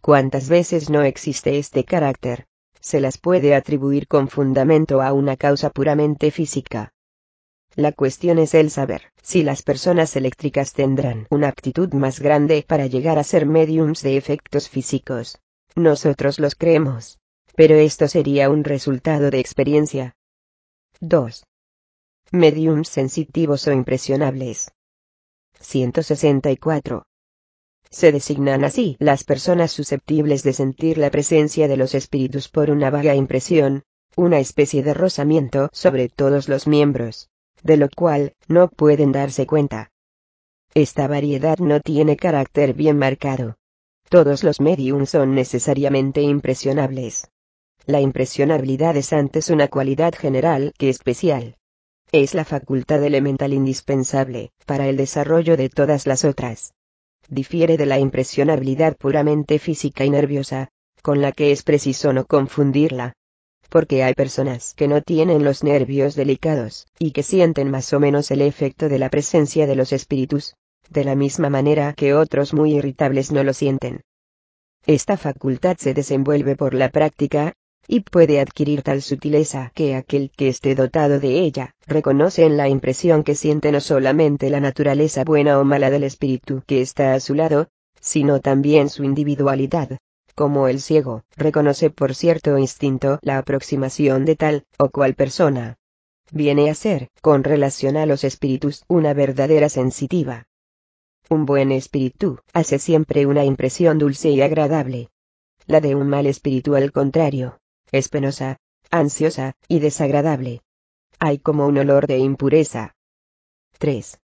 ¿Cuántas 0.00 0.48
veces 0.48 0.90
no 0.90 1.02
existe 1.02 1.58
este 1.58 1.84
carácter? 1.84 2.46
se 2.80 3.00
las 3.00 3.18
puede 3.18 3.54
atribuir 3.54 4.08
con 4.08 4.28
fundamento 4.28 5.02
a 5.02 5.12
una 5.12 5.36
causa 5.36 5.70
puramente 5.70 6.30
física. 6.30 6.92
La 7.76 7.92
cuestión 7.92 8.40
es 8.40 8.54
el 8.54 8.70
saber 8.70 9.12
si 9.22 9.44
las 9.44 9.62
personas 9.62 10.16
eléctricas 10.16 10.72
tendrán 10.72 11.28
una 11.30 11.48
aptitud 11.48 11.92
más 11.92 12.18
grande 12.18 12.64
para 12.66 12.86
llegar 12.86 13.18
a 13.18 13.24
ser 13.24 13.46
mediums 13.46 14.02
de 14.02 14.16
efectos 14.16 14.68
físicos. 14.68 15.38
Nosotros 15.76 16.40
los 16.40 16.56
creemos. 16.56 17.18
Pero 17.54 17.76
esto 17.76 18.08
sería 18.08 18.50
un 18.50 18.64
resultado 18.64 19.30
de 19.30 19.38
experiencia. 19.38 20.16
2. 21.00 21.44
Mediums 22.32 22.88
sensitivos 22.88 23.66
o 23.68 23.72
impresionables. 23.72 24.72
164. 25.60 27.04
Se 27.88 28.12
designan 28.12 28.64
así 28.64 28.96
las 28.98 29.24
personas 29.24 29.70
susceptibles 29.70 30.42
de 30.42 30.52
sentir 30.54 30.98
la 30.98 31.10
presencia 31.10 31.68
de 31.68 31.76
los 31.76 31.94
espíritus 31.94 32.48
por 32.48 32.70
una 32.70 32.90
vaga 32.90 33.14
impresión, 33.14 33.82
una 34.16 34.40
especie 34.40 34.82
de 34.82 34.94
rozamiento 34.94 35.68
sobre 35.72 36.08
todos 36.08 36.48
los 36.48 36.66
miembros, 36.66 37.29
de 37.62 37.76
lo 37.76 37.88
cual 37.88 38.34
no 38.48 38.68
pueden 38.68 39.12
darse 39.12 39.46
cuenta. 39.46 39.90
Esta 40.74 41.08
variedad 41.08 41.58
no 41.58 41.80
tiene 41.80 42.16
carácter 42.16 42.74
bien 42.74 42.98
marcado. 42.98 43.56
Todos 44.08 44.44
los 44.44 44.60
mediums 44.60 45.10
son 45.10 45.34
necesariamente 45.34 46.20
impresionables. 46.22 47.28
La 47.86 48.00
impresionabilidad 48.00 48.96
es 48.96 49.12
antes 49.12 49.50
una 49.50 49.68
cualidad 49.68 50.14
general 50.14 50.72
que 50.78 50.88
especial. 50.88 51.56
Es 52.12 52.34
la 52.34 52.44
facultad 52.44 53.02
elemental 53.04 53.52
indispensable 53.52 54.52
para 54.66 54.88
el 54.88 54.96
desarrollo 54.96 55.56
de 55.56 55.68
todas 55.68 56.06
las 56.06 56.24
otras 56.24 56.72
difiere 57.30 57.76
de 57.76 57.86
la 57.86 57.98
impresionabilidad 57.98 58.96
puramente 58.96 59.58
física 59.58 60.04
y 60.04 60.10
nerviosa, 60.10 60.68
con 61.02 61.22
la 61.22 61.32
que 61.32 61.52
es 61.52 61.62
preciso 61.62 62.12
no 62.12 62.26
confundirla. 62.26 63.14
Porque 63.70 64.02
hay 64.02 64.14
personas 64.14 64.74
que 64.74 64.88
no 64.88 65.00
tienen 65.00 65.44
los 65.44 65.64
nervios 65.64 66.16
delicados, 66.16 66.86
y 66.98 67.12
que 67.12 67.22
sienten 67.22 67.70
más 67.70 67.92
o 67.92 68.00
menos 68.00 68.30
el 68.30 68.42
efecto 68.42 68.88
de 68.88 68.98
la 68.98 69.08
presencia 69.08 69.66
de 69.66 69.76
los 69.76 69.92
espíritus, 69.92 70.54
de 70.90 71.04
la 71.04 71.14
misma 71.14 71.48
manera 71.48 71.94
que 71.94 72.12
otros 72.12 72.52
muy 72.52 72.74
irritables 72.74 73.30
no 73.30 73.44
lo 73.44 73.54
sienten. 73.54 74.02
Esta 74.86 75.16
facultad 75.16 75.76
se 75.78 75.94
desenvuelve 75.94 76.56
por 76.56 76.74
la 76.74 76.88
práctica, 76.88 77.54
y 77.86 78.00
puede 78.00 78.40
adquirir 78.40 78.82
tal 78.82 79.02
sutileza 79.02 79.72
que 79.74 79.94
aquel 79.94 80.30
que 80.36 80.48
esté 80.48 80.74
dotado 80.74 81.20
de 81.20 81.38
ella, 81.40 81.74
reconoce 81.86 82.44
en 82.44 82.56
la 82.56 82.68
impresión 82.68 83.22
que 83.22 83.34
siente 83.34 83.72
no 83.72 83.80
solamente 83.80 84.50
la 84.50 84.60
naturaleza 84.60 85.24
buena 85.24 85.58
o 85.58 85.64
mala 85.64 85.90
del 85.90 86.04
espíritu 86.04 86.62
que 86.66 86.80
está 86.80 87.14
a 87.14 87.20
su 87.20 87.34
lado, 87.34 87.68
sino 88.00 88.40
también 88.40 88.88
su 88.88 89.04
individualidad. 89.04 89.98
Como 90.34 90.68
el 90.68 90.80
ciego, 90.80 91.24
reconoce 91.36 91.90
por 91.90 92.14
cierto 92.14 92.56
instinto 92.58 93.18
la 93.22 93.38
aproximación 93.38 94.24
de 94.24 94.36
tal 94.36 94.64
o 94.78 94.88
cual 94.90 95.14
persona. 95.14 95.76
Viene 96.30 96.70
a 96.70 96.74
ser, 96.74 97.08
con 97.20 97.44
relación 97.44 97.96
a 97.96 98.06
los 98.06 98.24
espíritus, 98.24 98.84
una 98.88 99.14
verdadera 99.14 99.68
sensitiva. 99.68 100.46
Un 101.28 101.44
buen 101.46 101.72
espíritu 101.72 102.38
hace 102.52 102.78
siempre 102.78 103.26
una 103.26 103.44
impresión 103.44 103.98
dulce 103.98 104.30
y 104.30 104.40
agradable. 104.40 105.10
La 105.66 105.80
de 105.80 105.94
un 105.94 106.08
mal 106.08 106.26
espíritu 106.26 106.74
al 106.74 106.92
contrario, 106.92 107.58
es 107.92 108.08
penosa, 108.08 108.58
ansiosa, 108.90 109.54
y 109.68 109.78
desagradable. 109.78 110.62
Hay 111.18 111.38
como 111.38 111.66
un 111.66 111.78
olor 111.78 112.06
de 112.06 112.18
impureza. 112.18 112.94
3. 113.78 114.18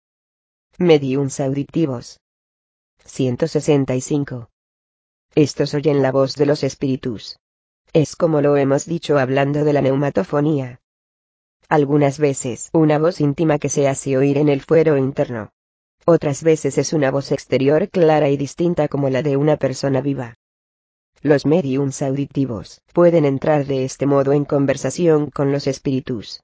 Mediums 0.78 1.40
auditivos. 1.40 2.21
165. 3.04 4.51
Estos 5.34 5.72
oyen 5.72 6.02
la 6.02 6.12
voz 6.12 6.34
de 6.34 6.44
los 6.44 6.62
espíritus. 6.62 7.38
Es 7.94 8.16
como 8.16 8.42
lo 8.42 8.58
hemos 8.58 8.84
dicho 8.84 9.18
hablando 9.18 9.64
de 9.64 9.72
la 9.72 9.80
neumatofonía. 9.80 10.82
Algunas 11.70 12.18
veces 12.18 12.68
una 12.74 12.98
voz 12.98 13.18
íntima 13.18 13.58
que 13.58 13.70
se 13.70 13.88
hace 13.88 14.18
oír 14.18 14.36
en 14.36 14.50
el 14.50 14.60
fuero 14.60 14.98
interno. 14.98 15.50
Otras 16.04 16.42
veces 16.42 16.76
es 16.76 16.92
una 16.92 17.10
voz 17.10 17.32
exterior 17.32 17.88
clara 17.88 18.28
y 18.28 18.36
distinta 18.36 18.88
como 18.88 19.08
la 19.08 19.22
de 19.22 19.38
una 19.38 19.56
persona 19.56 20.02
viva. 20.02 20.34
Los 21.22 21.46
mediums 21.46 22.02
auditivos 22.02 22.82
pueden 22.92 23.24
entrar 23.24 23.64
de 23.64 23.84
este 23.84 24.04
modo 24.04 24.34
en 24.34 24.44
conversación 24.44 25.30
con 25.30 25.50
los 25.50 25.66
espíritus. 25.66 26.42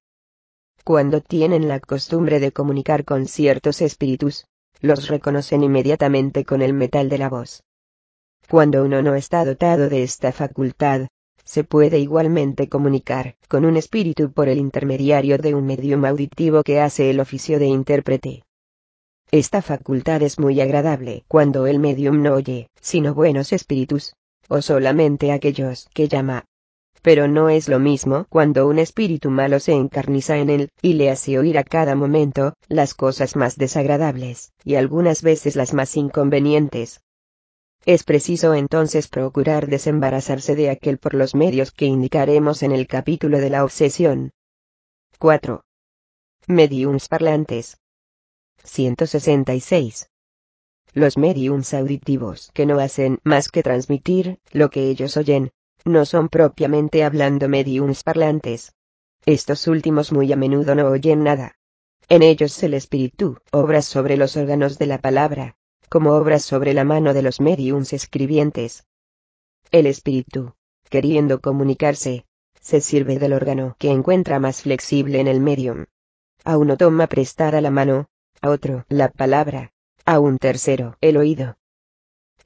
Cuando 0.83 1.21
tienen 1.21 1.68
la 1.68 1.80
costumbre 1.80 2.40
de 2.40 2.52
comunicar 2.52 3.04
con 3.04 3.26
ciertos 3.26 3.83
espíritus, 3.83 4.47
los 4.80 5.09
reconocen 5.09 5.62
inmediatamente 5.62 6.47
con 6.47 6.62
el 6.62 6.73
metal 6.73 7.11
de 7.11 7.18
la 7.18 7.28
voz. 7.28 7.64
Cuando 8.50 8.83
uno 8.83 9.02
no 9.02 9.14
está 9.14 9.45
dotado 9.45 9.90
de 9.90 10.02
esta 10.02 10.33
facultad, 10.33 11.09
se 11.45 11.64
puede 11.64 11.99
igualmente 11.99 12.69
comunicar 12.71 13.37
con 13.47 13.67
un 13.67 13.76
espíritu 13.76 14.33
por 14.33 14.49
el 14.49 14.57
intermediario 14.57 15.37
de 15.37 15.55
un 15.55 15.67
medium 15.67 16.07
auditivo 16.07 16.62
que 16.62 16.81
hace 16.81 17.11
el 17.11 17.21
oficio 17.21 17.59
de 17.59 17.67
intérprete. 17.67 18.45
Esta 19.31 19.61
facultad 19.61 20.23
es 20.23 20.38
muy 20.38 20.62
agradable 20.62 21.25
cuando 21.28 21.67
el 21.67 21.78
medium 21.78 22.23
no 22.23 22.37
oye, 22.37 22.71
sino 22.81 23.12
buenos 23.12 23.52
espíritus, 23.52 24.14
o 24.49 24.62
solamente 24.62 25.31
aquellos 25.31 25.90
que 25.93 26.09
llama. 26.09 26.47
Pero 27.02 27.28
no 27.28 27.50
es 27.50 27.69
lo 27.69 27.78
mismo 27.78 28.25
cuando 28.31 28.67
un 28.67 28.78
espíritu 28.78 29.31
malo 29.31 29.61
se 29.61 29.73
encarniza 29.73 30.38
en 30.38 30.49
él, 30.49 30.71
y 30.81 30.95
le 30.95 31.11
hace 31.11 31.38
oír 31.38 31.59
a 31.59 31.64
cada 31.64 31.95
momento, 31.95 32.55
las 32.69 32.95
cosas 32.95 33.37
más 33.37 33.57
desagradables, 33.57 34.52
y 34.64 34.76
algunas 34.76 35.23
veces 35.23 35.55
las 35.55 35.75
más 35.75 35.95
inconvenientes. 35.99 37.02
Es 37.88 38.04
preciso 38.04 38.52
entonces 38.52 39.09
procurar 39.09 39.66
desembarazarse 39.66 40.54
de 40.54 40.68
aquel 40.68 40.99
por 40.99 41.14
los 41.14 41.35
medios 41.35 41.73
que 41.73 41.87
indicaremos 41.87 42.62
en 42.62 42.73
el 42.73 42.87
capítulo 42.87 43.38
de 43.38 43.49
la 43.49 43.64
obsesión. 43.64 44.33
4. 45.18 45.62
Mediums 46.49 47.09
parlantes. 47.09 47.78
166 48.62 50.11
los 50.92 51.16
mediums 51.16 51.73
auditivos 51.73 52.50
que 52.52 52.66
no 52.66 52.78
hacen 52.78 53.21
más 53.25 53.49
que 53.49 53.62
transmitir 53.62 54.38
lo 54.52 54.68
que 54.68 54.90
ellos 54.90 55.16
oyen, 55.16 55.52
no 55.87 56.04
son 56.04 56.28
propiamente 56.28 57.04
hablando 57.04 57.49
mediums 57.49 58.02
parlantes. 58.02 58.75
Estos 59.25 59.66
últimos 59.66 60.12
muy 60.12 60.30
a 60.30 60.37
menudo 60.37 60.75
no 60.75 60.88
oyen 60.88 61.25
nada. 61.25 61.57
En 62.11 62.23
ellos 62.23 62.62
el 62.62 62.75
espíritu 62.75 63.38
obra 63.50 63.80
sobre 63.80 64.18
los 64.18 64.37
órganos 64.37 64.76
de 64.76 64.87
la 64.87 64.99
palabra, 64.99 65.58
como 65.88 66.12
obra 66.12 66.38
sobre 66.38 66.75
la 66.75 66.85
mano 66.85 67.14
de 67.14 67.23
los 67.23 67.40
mediums 67.40 67.92
escribientes. 67.92 68.85
El 69.71 69.87
espíritu, 69.87 70.54
queriendo 70.88 71.40
comunicarse, 71.40 72.25
se 72.61 72.80
sirve 72.80 73.18
del 73.18 73.33
órgano 73.33 73.76
que 73.78 73.90
encuentra 73.90 74.38
más 74.38 74.62
flexible 74.62 75.21
en 75.21 75.28
el 75.28 75.40
medium. 75.40 75.87
A 76.45 76.57
uno 76.57 76.76
toma 76.76 77.07
prestada 77.07 77.61
la 77.61 77.71
mano, 77.71 78.07
a 78.40 78.50
otro 78.50 78.85
la 78.88 79.09
palabra, 79.09 79.73
a 80.04 80.21
un 80.21 80.38
tercero 80.38 80.97
el 81.00 81.16
oído. 81.16 81.57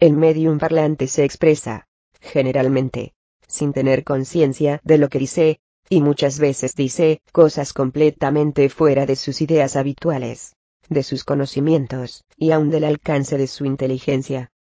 El 0.01 0.15
medium 0.15 0.59
parlante 0.59 1.07
se 1.07 1.25
expresa, 1.25 1.87
generalmente, 2.21 3.15
sin 3.47 3.73
tener 3.73 4.03
conciencia 4.05 4.81
de 4.83 4.99
lo 4.99 5.09
que 5.09 5.19
dice, 5.19 5.61
y 5.89 6.01
muchas 6.01 6.39
veces 6.39 6.75
dice 6.75 7.21
cosas 7.33 7.73
completamente 7.73 8.69
fuera 8.69 9.07
de 9.07 9.15
sus 9.17 9.41
ideas 9.43 9.77
habituales, 9.77 10.57
de 10.93 11.03
sus 11.03 11.25
conocimientos, 11.25 12.25
y 12.37 12.51
aun 12.51 12.71
del 12.71 12.85
alcance 12.85 13.39
de 13.39 13.47
su 13.47 13.65
inteligencia. 13.65 14.51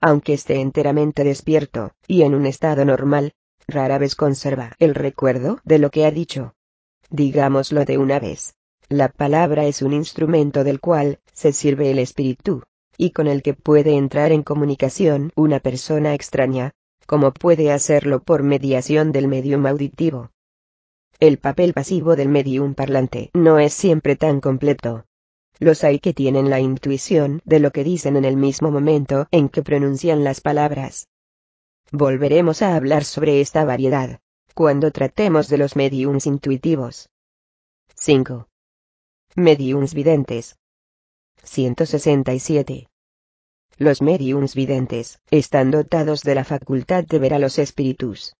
Aunque 0.00 0.34
esté 0.34 0.60
enteramente 0.60 1.24
despierto, 1.24 1.92
y 2.06 2.22
en 2.22 2.34
un 2.34 2.46
estado 2.46 2.84
normal, 2.84 3.32
rara 3.66 3.98
vez 3.98 4.14
conserva 4.14 4.74
el 4.78 4.94
recuerdo 4.94 5.60
de 5.64 5.78
lo 5.78 5.90
que 5.90 6.06
ha 6.06 6.10
dicho. 6.10 6.54
Digámoslo 7.10 7.84
de 7.84 7.98
una 7.98 8.20
vez. 8.20 8.54
La 8.88 9.08
palabra 9.08 9.66
es 9.66 9.82
un 9.82 9.92
instrumento 9.92 10.64
del 10.64 10.80
cual 10.80 11.20
se 11.34 11.52
sirve 11.52 11.90
el 11.90 11.98
espíritu, 11.98 12.62
y 12.96 13.10
con 13.10 13.26
el 13.26 13.42
que 13.42 13.54
puede 13.54 13.96
entrar 13.96 14.32
en 14.32 14.42
comunicación 14.42 15.32
una 15.36 15.60
persona 15.60 16.14
extraña, 16.14 16.72
como 17.06 17.32
puede 17.32 17.72
hacerlo 17.72 18.22
por 18.22 18.42
mediación 18.42 19.12
del 19.12 19.28
medium 19.28 19.66
auditivo. 19.66 20.30
El 21.20 21.38
papel 21.38 21.72
pasivo 21.72 22.16
del 22.16 22.28
medium 22.28 22.74
parlante 22.74 23.30
no 23.34 23.58
es 23.58 23.74
siempre 23.74 24.14
tan 24.14 24.40
completo. 24.40 25.04
Los 25.58 25.82
hay 25.82 25.98
que 25.98 26.14
tienen 26.14 26.50
la 26.50 26.60
intuición 26.60 27.42
de 27.44 27.58
lo 27.58 27.72
que 27.72 27.84
dicen 27.84 28.16
en 28.16 28.24
el 28.24 28.36
mismo 28.36 28.70
momento 28.70 29.26
en 29.30 29.48
que 29.48 29.62
pronuncian 29.62 30.22
las 30.22 30.40
palabras. 30.40 31.08
Volveremos 31.90 32.62
a 32.62 32.76
hablar 32.76 33.04
sobre 33.04 33.40
esta 33.40 33.64
variedad, 33.64 34.20
cuando 34.54 34.90
tratemos 34.90 35.48
de 35.48 35.58
los 35.58 35.74
mediums 35.74 36.26
intuitivos. 36.26 37.08
5. 37.94 38.46
Mediums 39.34 39.94
videntes. 39.94 40.56
167. 41.42 42.88
Los 43.78 44.02
mediums 44.02 44.54
videntes 44.54 45.20
están 45.30 45.70
dotados 45.70 46.22
de 46.22 46.34
la 46.34 46.44
facultad 46.44 47.04
de 47.04 47.18
ver 47.18 47.34
a 47.34 47.38
los 47.38 47.58
espíritus. 47.58 48.34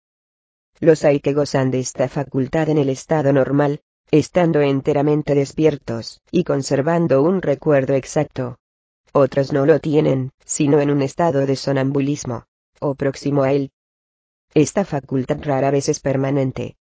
Los 0.81 1.05
hay 1.05 1.21
que 1.21 1.33
gozan 1.33 1.71
de 1.71 1.81
esta 1.81 2.09
facultad 2.09 2.69
en 2.69 2.79
el 2.79 2.89
estado 2.89 3.33
normal, 3.33 3.81
estando 4.11 4.61
enteramente 4.61 5.35
despiertos, 5.35 6.21
y 6.31 6.45
conservando 6.45 7.23
un 7.23 7.43
recuerdo 7.43 7.95
exacto. 7.95 8.59
Otros 9.13 9.53
no 9.53 9.67
lo 9.67 9.81
tienen, 9.81 10.31
sino 10.45 10.81
en 10.81 10.91
un 10.91 11.03
estado 11.03 11.47
de 11.47 11.57
sonambulismo, 11.57 12.45
o 12.81 12.95
próximo 12.95 13.43
a 13.43 13.53
él. 13.53 13.71
Esta 14.55 14.85
facultad 14.85 15.39
rara 15.43 15.71
vez 15.71 15.89
es 15.89 16.01
permanente. 16.01 16.77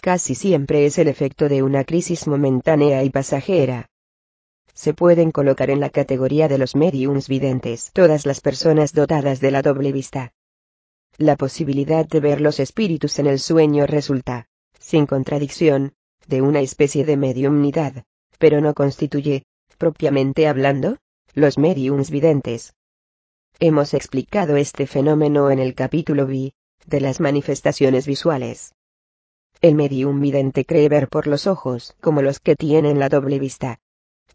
Casi 0.00 0.34
siempre 0.34 0.86
es 0.86 0.98
el 0.98 1.08
efecto 1.08 1.48
de 1.48 1.62
una 1.62 1.84
crisis 1.84 2.26
momentánea 2.26 3.04
y 3.04 3.10
pasajera. 3.10 3.86
Se 4.72 4.94
pueden 4.94 5.30
colocar 5.30 5.68
en 5.68 5.80
la 5.80 5.90
categoría 5.90 6.48
de 6.48 6.56
los 6.56 6.74
mediums 6.74 7.28
videntes 7.28 7.90
todas 7.92 8.24
las 8.24 8.40
personas 8.40 8.94
dotadas 8.94 9.40
de 9.40 9.50
la 9.50 9.60
doble 9.60 9.92
vista. 9.92 10.32
La 11.18 11.36
posibilidad 11.36 12.06
de 12.06 12.20
ver 12.20 12.40
los 12.40 12.60
espíritus 12.60 13.18
en 13.18 13.26
el 13.26 13.38
sueño 13.38 13.86
resulta, 13.86 14.46
sin 14.78 15.04
contradicción, 15.04 15.92
de 16.26 16.42
una 16.42 16.60
especie 16.60 17.04
de 17.04 17.16
mediumnidad, 17.16 18.04
pero 18.38 18.60
no 18.60 18.74
constituye, 18.74 19.44
propiamente 19.78 20.46
hablando, 20.46 20.96
los 21.34 21.58
mediums 21.58 22.10
videntes. 22.10 22.74
Hemos 23.58 23.94
explicado 23.94 24.56
este 24.56 24.86
fenómeno 24.86 25.50
en 25.50 25.58
el 25.58 25.74
capítulo 25.74 26.26
B, 26.26 26.52
de 26.86 27.00
las 27.00 27.20
manifestaciones 27.20 28.06
visuales. 28.06 28.74
El 29.60 29.74
medium 29.74 30.20
vidente 30.20 30.64
cree 30.64 30.88
ver 30.88 31.08
por 31.08 31.26
los 31.26 31.46
ojos 31.46 31.94
como 32.00 32.22
los 32.22 32.40
que 32.40 32.56
tienen 32.56 32.98
la 32.98 33.08
doble 33.08 33.38
vista. 33.38 33.78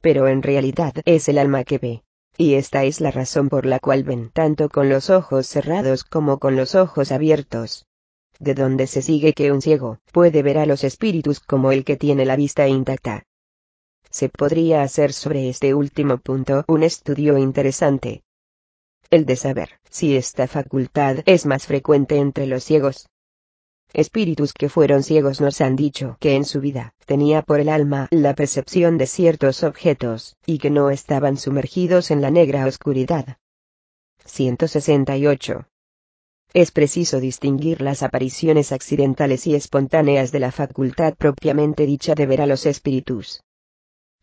Pero 0.01 0.27
en 0.27 0.43
realidad 0.43 0.93
es 1.05 1.27
el 1.29 1.39
alma 1.39 1.63
que 1.63 1.79
ve. 1.79 2.03
Y 2.37 2.55
esta 2.55 2.83
es 2.83 3.01
la 3.01 3.11
razón 3.11 3.49
por 3.49 3.65
la 3.65 3.79
cual 3.79 4.03
ven 4.03 4.29
tanto 4.29 4.69
con 4.69 4.89
los 4.89 5.09
ojos 5.09 5.47
cerrados 5.47 6.03
como 6.03 6.37
con 6.37 6.55
los 6.55 6.75
ojos 6.75 7.11
abiertos 7.11 7.85
de 8.39 8.53
donde 8.53 8.87
se 8.87 9.01
sigue 9.01 9.33
que 9.33 9.51
un 9.51 9.61
ciego 9.61 9.99
puede 10.11 10.43
ver 10.43 10.57
a 10.57 10.65
los 10.65 10.83
espíritus 10.83 11.39
como 11.39 11.71
el 11.71 11.83
que 11.83 11.97
tiene 11.97 12.25
la 12.25 12.35
vista 12.35 12.67
intacta. 12.67 13.23
Se 14.09 14.29
podría 14.29 14.81
hacer 14.81 15.13
sobre 15.13 15.49
este 15.49 15.73
último 15.73 16.17
punto 16.17 16.63
un 16.67 16.83
estudio 16.83 17.37
interesante. 17.37 18.23
El 19.09 19.25
de 19.25 19.35
saber 19.35 19.79
si 19.89 20.15
esta 20.15 20.47
facultad 20.47 21.17
es 21.25 21.45
más 21.45 21.67
frecuente 21.67 22.17
entre 22.17 22.47
los 22.47 22.63
ciegos. 22.63 23.07
Espíritus 23.93 24.51
que 24.53 24.67
fueron 24.67 25.03
ciegos 25.03 25.39
nos 25.39 25.61
han 25.61 25.75
dicho 25.75 26.17
que 26.19 26.35
en 26.35 26.43
su 26.43 26.59
vida 26.59 26.93
tenía 27.05 27.41
por 27.41 27.59
el 27.59 27.69
alma 27.69 28.07
la 28.11 28.35
percepción 28.35 28.97
de 28.97 29.07
ciertos 29.07 29.63
objetos, 29.63 30.35
y 30.45 30.57
que 30.57 30.69
no 30.69 30.89
estaban 30.89 31.37
sumergidos 31.37 32.11
en 32.11 32.21
la 32.21 32.31
negra 32.31 32.65
oscuridad. 32.65 33.37
168. 34.25 35.67
Es 36.55 36.71
preciso 36.71 37.19
distinguir 37.19 37.81
las 37.81 38.01
apariciones 38.01 38.71
accidentales 38.71 39.45
y 39.45 39.55
espontáneas 39.55 40.31
de 40.31 40.39
la 40.39 40.53
facultad 40.53 41.13
propiamente 41.13 41.85
dicha 41.85 42.15
de 42.15 42.25
ver 42.25 42.41
a 42.41 42.45
los 42.45 42.65
espíritus. 42.65 43.43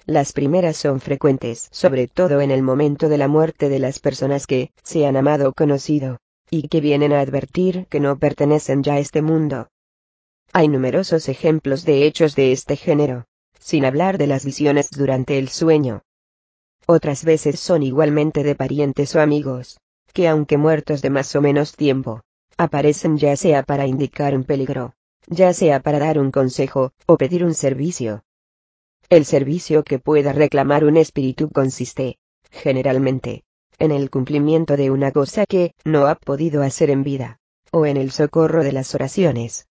Las 0.07 0.33
primeras 0.33 0.79
son 0.79 1.01
frecuentes, 1.01 1.69
sobre 1.73 2.09
todo 2.09 2.41
en 2.41 2.51
el 2.51 2.63
momento 2.63 3.11
de 3.11 3.19
la 3.19 3.29
muerte 3.29 3.69
de 3.69 3.79
las 3.79 3.99
personas 3.99 4.47
que 4.47 4.71
se 4.83 5.05
han 5.05 5.19
amado 5.19 5.51
o 5.51 5.53
conocido, 5.53 6.21
y 6.49 6.69
que 6.69 6.81
vienen 6.81 7.13
a 7.13 7.21
advertir 7.21 7.87
que 7.91 8.01
no 8.01 8.17
pertenecen 8.17 8.83
ya 8.83 8.95
a 8.95 8.99
este 8.99 9.21
mundo. 9.21 9.69
Hay 10.55 10.69
numerosos 10.69 11.29
ejemplos 11.29 11.85
de 11.85 12.07
hechos 12.07 12.35
de 12.35 12.53
este 12.53 12.77
género, 12.77 13.27
sin 13.59 13.85
hablar 13.85 14.17
de 14.17 14.29
las 14.29 14.47
visiones 14.47 14.89
durante 14.91 15.37
el 15.37 15.51
sueño. 15.51 16.01
Otras 16.87 17.27
veces 17.27 17.61
son 17.61 17.83
igualmente 17.83 18.43
de 18.43 18.55
parientes 18.55 19.15
o 19.17 19.21
amigos, 19.21 19.77
que 20.13 20.29
aunque 20.29 20.59
muertos 20.59 21.03
de 21.03 21.11
más 21.11 21.35
o 21.37 21.41
menos 21.41 21.75
tiempo, 21.75 22.23
aparecen 22.57 23.19
ya 23.19 23.37
sea 23.37 23.63
para 23.63 23.87
indicar 23.87 24.35
un 24.35 24.45
peligro, 24.45 24.95
ya 25.27 25.53
sea 25.53 25.81
para 25.81 25.99
dar 25.99 26.19
un 26.19 26.31
consejo, 26.31 26.93
o 27.07 27.17
pedir 27.17 27.45
un 27.45 27.55
servicio. 27.55 28.25
El 29.11 29.25
servicio 29.25 29.83
que 29.83 29.99
pueda 29.99 30.33
reclamar 30.33 30.85
un 30.85 30.97
espíritu 30.97 31.51
consiste, 31.51 32.19
generalmente, 32.51 33.45
en 33.79 33.91
el 33.91 34.11
cumplimiento 34.11 34.77
de 34.77 34.91
una 34.91 35.13
cosa 35.13 35.45
que 35.47 35.75
no 35.85 36.07
ha 36.07 36.15
podido 36.15 36.63
hacer 36.63 36.91
en 36.91 37.03
vida, 37.03 37.39
o 37.73 37.85
en 37.87 37.97
el 37.97 38.11
socorro 38.11 38.63
de 38.63 38.73
las 38.73 38.95
oraciones. 38.95 39.67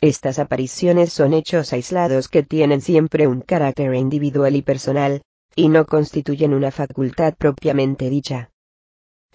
Estas 0.00 0.38
apariciones 0.38 1.12
son 1.12 1.32
hechos 1.32 1.72
aislados 1.72 2.28
que 2.28 2.42
tienen 2.42 2.80
siempre 2.80 3.26
un 3.26 3.40
carácter 3.40 3.94
individual 3.94 4.56
y 4.56 4.62
personal, 4.62 5.22
y 5.54 5.68
no 5.68 5.86
constituyen 5.86 6.54
una 6.54 6.70
facultad 6.70 7.34
propiamente 7.34 8.10
dicha. 8.10 8.51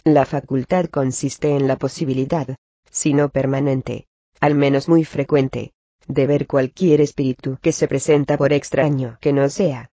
La 0.04 0.26
facultad 0.26 0.86
consiste 0.86 1.56
en 1.56 1.68
la 1.68 1.78
posibilidad, 1.78 2.56
si 2.90 3.14
no 3.14 3.30
permanente, 3.30 4.08
al 4.40 4.56
menos 4.56 4.88
muy 4.88 5.04
frecuente, 5.04 5.74
de 6.08 6.28
ver 6.28 6.48
cualquier 6.48 7.02
espíritu 7.02 7.58
que 7.62 7.72
se 7.72 7.88
presenta 7.88 8.38
por 8.38 8.54
extraño 8.54 9.18
que 9.20 9.34
no 9.34 9.50
sea. 9.50 9.92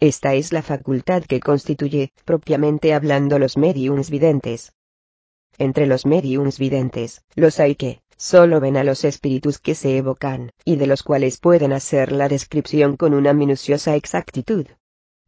Esta 0.00 0.34
es 0.34 0.52
la 0.52 0.62
facultad 0.62 1.24
que 1.24 1.40
constituye, 1.40 2.12
propiamente 2.24 2.94
hablando, 2.94 3.38
los 3.38 3.56
mediums 3.56 4.10
videntes. 4.10 4.72
Entre 5.58 5.86
los 5.86 6.04
mediums 6.04 6.58
videntes, 6.58 7.22
los 7.34 7.60
hay 7.60 7.74
que, 7.74 8.02
solo 8.16 8.60
ven 8.60 8.76
a 8.76 8.84
los 8.84 9.04
espíritus 9.04 9.58
que 9.58 9.74
se 9.74 9.96
evocan, 9.96 10.50
y 10.64 10.76
de 10.76 10.86
los 10.86 11.02
cuales 11.02 11.38
pueden 11.38 11.72
hacer 11.72 12.12
la 12.12 12.28
descripción 12.28 12.96
con 12.96 13.14
una 13.14 13.32
minuciosa 13.32 13.94
exactitud. 13.96 14.66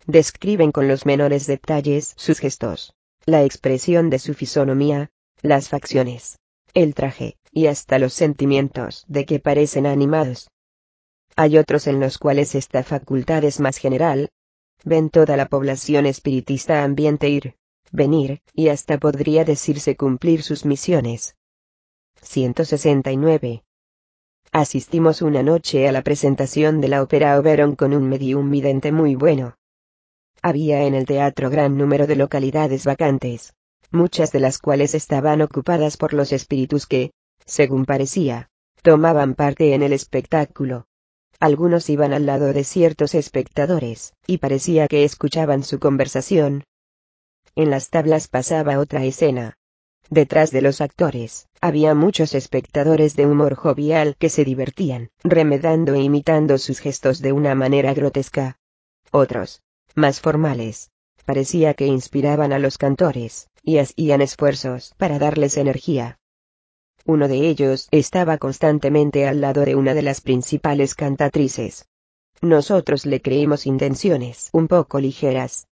Describen 0.06 0.72
con 0.72 0.88
los 0.88 1.06
menores 1.06 1.46
detalles 1.46 2.14
sus 2.16 2.38
gestos, 2.38 2.94
la 3.26 3.42
expresión 3.42 4.08
de 4.08 4.20
su 4.20 4.34
fisonomía, 4.34 5.10
las 5.42 5.68
facciones, 5.68 6.38
el 6.74 6.94
traje, 6.94 7.36
y 7.50 7.66
hasta 7.66 7.98
los 7.98 8.14
sentimientos 8.14 9.04
de 9.08 9.26
que 9.26 9.40
parecen 9.40 9.84
animados. 9.84 10.48
Hay 11.34 11.58
otros 11.58 11.88
en 11.88 11.98
los 11.98 12.18
cuales 12.18 12.54
esta 12.54 12.84
facultad 12.84 13.42
es 13.42 13.58
más 13.58 13.78
general. 13.78 14.30
Ven 14.84 15.10
toda 15.10 15.36
la 15.36 15.46
población 15.46 16.06
espiritista 16.06 16.84
ambiente 16.84 17.28
ir, 17.28 17.56
venir, 17.90 18.42
y 18.54 18.68
hasta 18.68 18.98
podría 18.98 19.44
decirse 19.44 19.96
cumplir 19.96 20.44
sus 20.44 20.64
misiones. 20.64 21.34
169. 22.22 23.64
Asistimos 24.52 25.20
una 25.20 25.42
noche 25.42 25.88
a 25.88 25.92
la 25.92 26.02
presentación 26.02 26.80
de 26.80 26.88
la 26.88 27.02
ópera 27.02 27.38
Oberon 27.40 27.74
con 27.74 27.92
un 27.92 28.08
medium 28.08 28.50
vidente 28.50 28.92
muy 28.92 29.16
bueno. 29.16 29.56
Había 30.46 30.84
en 30.84 30.94
el 30.94 31.06
teatro 31.06 31.50
gran 31.50 31.76
número 31.76 32.06
de 32.06 32.14
localidades 32.14 32.84
vacantes, 32.84 33.52
muchas 33.90 34.30
de 34.30 34.38
las 34.38 34.58
cuales 34.58 34.94
estaban 34.94 35.42
ocupadas 35.42 35.96
por 35.96 36.14
los 36.14 36.30
espíritus 36.30 36.86
que, 36.86 37.10
según 37.44 37.84
parecía, 37.84 38.48
tomaban 38.82 39.34
parte 39.34 39.74
en 39.74 39.82
el 39.82 39.92
espectáculo. 39.92 40.86
Algunos 41.40 41.90
iban 41.90 42.12
al 42.12 42.26
lado 42.26 42.52
de 42.52 42.62
ciertos 42.62 43.16
espectadores, 43.16 44.12
y 44.24 44.38
parecía 44.38 44.86
que 44.86 45.02
escuchaban 45.02 45.64
su 45.64 45.80
conversación. 45.80 46.62
En 47.56 47.70
las 47.70 47.90
tablas 47.90 48.28
pasaba 48.28 48.78
otra 48.78 49.02
escena. 49.04 49.54
Detrás 50.10 50.52
de 50.52 50.62
los 50.62 50.80
actores, 50.80 51.48
había 51.60 51.96
muchos 51.96 52.36
espectadores 52.36 53.16
de 53.16 53.26
humor 53.26 53.56
jovial 53.56 54.14
que 54.16 54.28
se 54.28 54.44
divertían, 54.44 55.08
remedando 55.24 55.94
e 55.94 56.02
imitando 56.02 56.56
sus 56.58 56.78
gestos 56.78 57.20
de 57.20 57.32
una 57.32 57.56
manera 57.56 57.94
grotesca. 57.94 58.60
Otros, 59.10 59.62
más 59.96 60.20
formales, 60.20 60.90
parecía 61.24 61.74
que 61.74 61.86
inspiraban 61.86 62.52
a 62.52 62.58
los 62.58 62.78
cantores, 62.78 63.48
y 63.62 63.78
hacían 63.78 64.20
esfuerzos 64.20 64.94
para 64.96 65.18
darles 65.18 65.56
energía. 65.56 66.18
Uno 67.04 67.28
de 67.28 67.48
ellos 67.48 67.88
estaba 67.90 68.38
constantemente 68.38 69.26
al 69.26 69.40
lado 69.40 69.64
de 69.64 69.74
una 69.74 69.94
de 69.94 70.02
las 70.02 70.20
principales 70.20 70.94
cantatrices. 70.94 71.88
Nosotros 72.42 73.06
le 73.06 73.22
creímos 73.22 73.66
intenciones 73.66 74.50
un 74.52 74.68
poco 74.68 75.00
ligeras. 75.00 75.66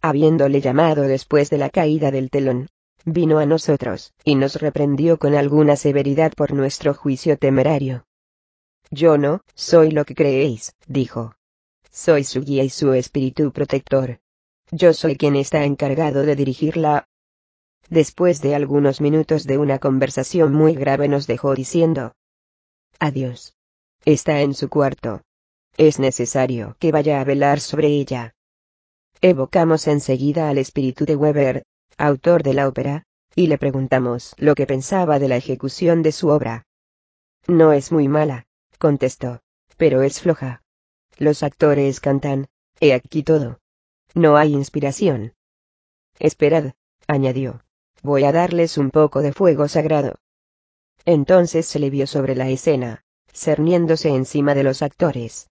Habiéndole 0.00 0.60
llamado 0.60 1.02
después 1.02 1.50
de 1.50 1.58
la 1.58 1.70
caída 1.70 2.10
del 2.10 2.30
telón, 2.30 2.68
vino 3.04 3.38
a 3.38 3.46
nosotros, 3.46 4.12
y 4.24 4.34
nos 4.34 4.56
reprendió 4.56 5.18
con 5.18 5.34
alguna 5.34 5.76
severidad 5.76 6.32
por 6.34 6.52
nuestro 6.52 6.94
juicio 6.94 7.38
temerario. 7.38 8.06
Yo 8.90 9.18
no, 9.18 9.40
soy 9.54 9.90
lo 9.90 10.04
que 10.04 10.14
creéis, 10.14 10.74
dijo. 10.86 11.34
Soy 11.96 12.24
su 12.24 12.42
guía 12.42 12.64
y 12.64 12.70
su 12.70 12.92
espíritu 12.92 13.52
protector. 13.52 14.18
Yo 14.72 14.92
soy 14.94 15.16
quien 15.16 15.36
está 15.36 15.64
encargado 15.64 16.24
de 16.24 16.34
dirigirla. 16.34 17.06
Después 17.88 18.40
de 18.42 18.56
algunos 18.56 19.00
minutos 19.00 19.44
de 19.44 19.58
una 19.58 19.78
conversación 19.78 20.52
muy 20.52 20.74
grave 20.74 21.06
nos 21.06 21.28
dejó 21.28 21.54
diciendo. 21.54 22.16
Adiós. 22.98 23.54
Está 24.04 24.40
en 24.40 24.54
su 24.54 24.68
cuarto. 24.68 25.22
Es 25.76 26.00
necesario 26.00 26.76
que 26.80 26.90
vaya 26.90 27.20
a 27.20 27.24
velar 27.24 27.60
sobre 27.60 27.86
ella. 27.86 28.34
Evocamos 29.20 29.86
enseguida 29.86 30.48
al 30.48 30.58
espíritu 30.58 31.04
de 31.04 31.14
Weber, 31.14 31.64
autor 31.96 32.42
de 32.42 32.54
la 32.54 32.66
ópera, 32.66 33.04
y 33.36 33.46
le 33.46 33.56
preguntamos 33.56 34.34
lo 34.36 34.56
que 34.56 34.66
pensaba 34.66 35.20
de 35.20 35.28
la 35.28 35.36
ejecución 35.36 36.02
de 36.02 36.10
su 36.10 36.26
obra. 36.26 36.66
No 37.46 37.72
es 37.72 37.92
muy 37.92 38.08
mala, 38.08 38.46
contestó, 38.80 39.42
pero 39.76 40.02
es 40.02 40.20
floja. 40.20 40.63
Los 41.18 41.42
actores 41.42 42.00
cantan, 42.00 42.48
he 42.80 42.92
aquí 42.92 43.22
todo. 43.22 43.60
No 44.14 44.36
hay 44.36 44.52
inspiración. 44.52 45.34
Esperad, 46.18 46.72
añadió. 47.06 47.64
Voy 48.02 48.24
a 48.24 48.32
darles 48.32 48.78
un 48.78 48.90
poco 48.90 49.22
de 49.22 49.32
fuego 49.32 49.68
sagrado. 49.68 50.16
Entonces 51.04 51.66
se 51.66 51.78
le 51.78 51.90
vio 51.90 52.06
sobre 52.06 52.34
la 52.34 52.48
escena, 52.48 53.04
cerniéndose 53.32 54.08
encima 54.08 54.54
de 54.54 54.62
los 54.62 54.82
actores. 54.82 55.50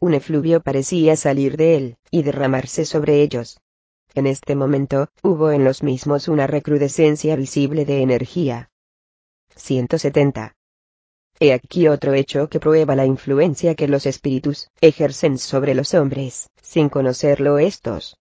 Un 0.00 0.14
efluvio 0.14 0.60
parecía 0.62 1.16
salir 1.16 1.56
de 1.56 1.76
él, 1.76 1.96
y 2.10 2.22
derramarse 2.22 2.84
sobre 2.84 3.22
ellos. 3.22 3.60
En 4.14 4.26
este 4.26 4.54
momento, 4.54 5.08
hubo 5.22 5.52
en 5.52 5.64
los 5.64 5.82
mismos 5.82 6.28
una 6.28 6.46
recrudescencia 6.46 7.36
visible 7.36 7.84
de 7.84 8.02
energía. 8.02 8.70
170. 9.56 10.54
He 11.44 11.52
aquí 11.52 11.88
otro 11.88 12.14
hecho 12.14 12.48
que 12.48 12.60
prueba 12.60 12.94
la 12.94 13.04
influencia 13.04 13.74
que 13.74 13.88
los 13.88 14.06
espíritus 14.06 14.68
ejercen 14.80 15.38
sobre 15.38 15.74
los 15.74 15.92
hombres, 15.92 16.48
sin 16.62 16.88
conocerlo 16.88 17.58
estos. 17.58 18.16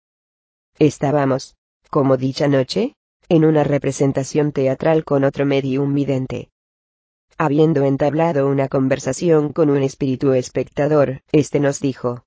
Estábamos, 0.78 1.54
como 1.90 2.16
dicha 2.16 2.48
noche, 2.48 2.94
en 3.28 3.44
una 3.44 3.62
representación 3.62 4.52
teatral 4.52 5.04
con 5.04 5.24
otro 5.24 5.44
medium 5.44 5.92
vidente. 5.92 6.48
Habiendo 7.36 7.84
entablado 7.84 8.48
una 8.48 8.68
conversación 8.68 9.52
con 9.52 9.68
un 9.68 9.82
espíritu 9.82 10.32
espectador, 10.32 11.20
este 11.30 11.60
nos 11.60 11.78
dijo, 11.80 12.24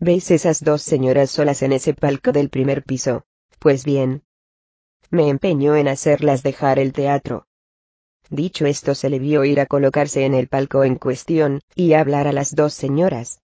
¿Veis 0.00 0.30
esas 0.30 0.64
dos 0.64 0.80
señoras 0.80 1.32
solas 1.32 1.60
en 1.60 1.72
ese 1.72 1.92
palco 1.92 2.32
del 2.32 2.48
primer 2.48 2.82
piso? 2.82 3.24
Pues 3.58 3.84
bien. 3.84 4.22
Me 5.10 5.28
empeño 5.28 5.76
en 5.76 5.86
hacerlas 5.86 6.42
dejar 6.42 6.78
el 6.78 6.94
teatro. 6.94 7.47
Dicho 8.30 8.66
esto 8.66 8.94
se 8.94 9.08
le 9.08 9.18
vio 9.18 9.44
ir 9.44 9.60
a 9.60 9.66
colocarse 9.66 10.24
en 10.24 10.34
el 10.34 10.48
palco 10.48 10.84
en 10.84 10.96
cuestión, 10.96 11.60
y 11.74 11.94
hablar 11.94 12.26
a 12.28 12.32
las 12.32 12.54
dos 12.54 12.74
señoras. 12.74 13.40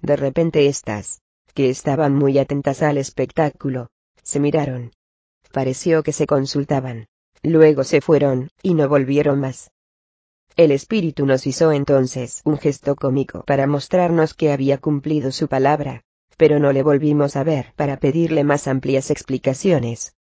De 0.00 0.16
repente 0.16 0.66
estas, 0.66 1.20
que 1.54 1.70
estaban 1.70 2.14
muy 2.14 2.38
atentas 2.38 2.82
al 2.82 2.98
espectáculo, 2.98 3.88
se 4.22 4.40
miraron. 4.40 4.92
Pareció 5.52 6.02
que 6.02 6.12
se 6.12 6.26
consultaban. 6.26 7.06
Luego 7.42 7.84
se 7.84 8.00
fueron, 8.00 8.50
y 8.62 8.74
no 8.74 8.88
volvieron 8.88 9.40
más. 9.40 9.70
El 10.56 10.70
espíritu 10.70 11.24
nos 11.26 11.46
hizo 11.46 11.72
entonces 11.72 12.42
un 12.44 12.58
gesto 12.58 12.94
cómico 12.96 13.42
para 13.44 13.66
mostrarnos 13.66 14.34
que 14.34 14.52
había 14.52 14.78
cumplido 14.78 15.32
su 15.32 15.48
palabra, 15.48 16.02
pero 16.36 16.58
no 16.58 16.72
le 16.72 16.82
volvimos 16.82 17.36
a 17.36 17.44
ver 17.44 17.72
para 17.76 17.98
pedirle 17.98 18.44
más 18.44 18.66
amplias 18.68 19.10
explicaciones. 19.10 20.14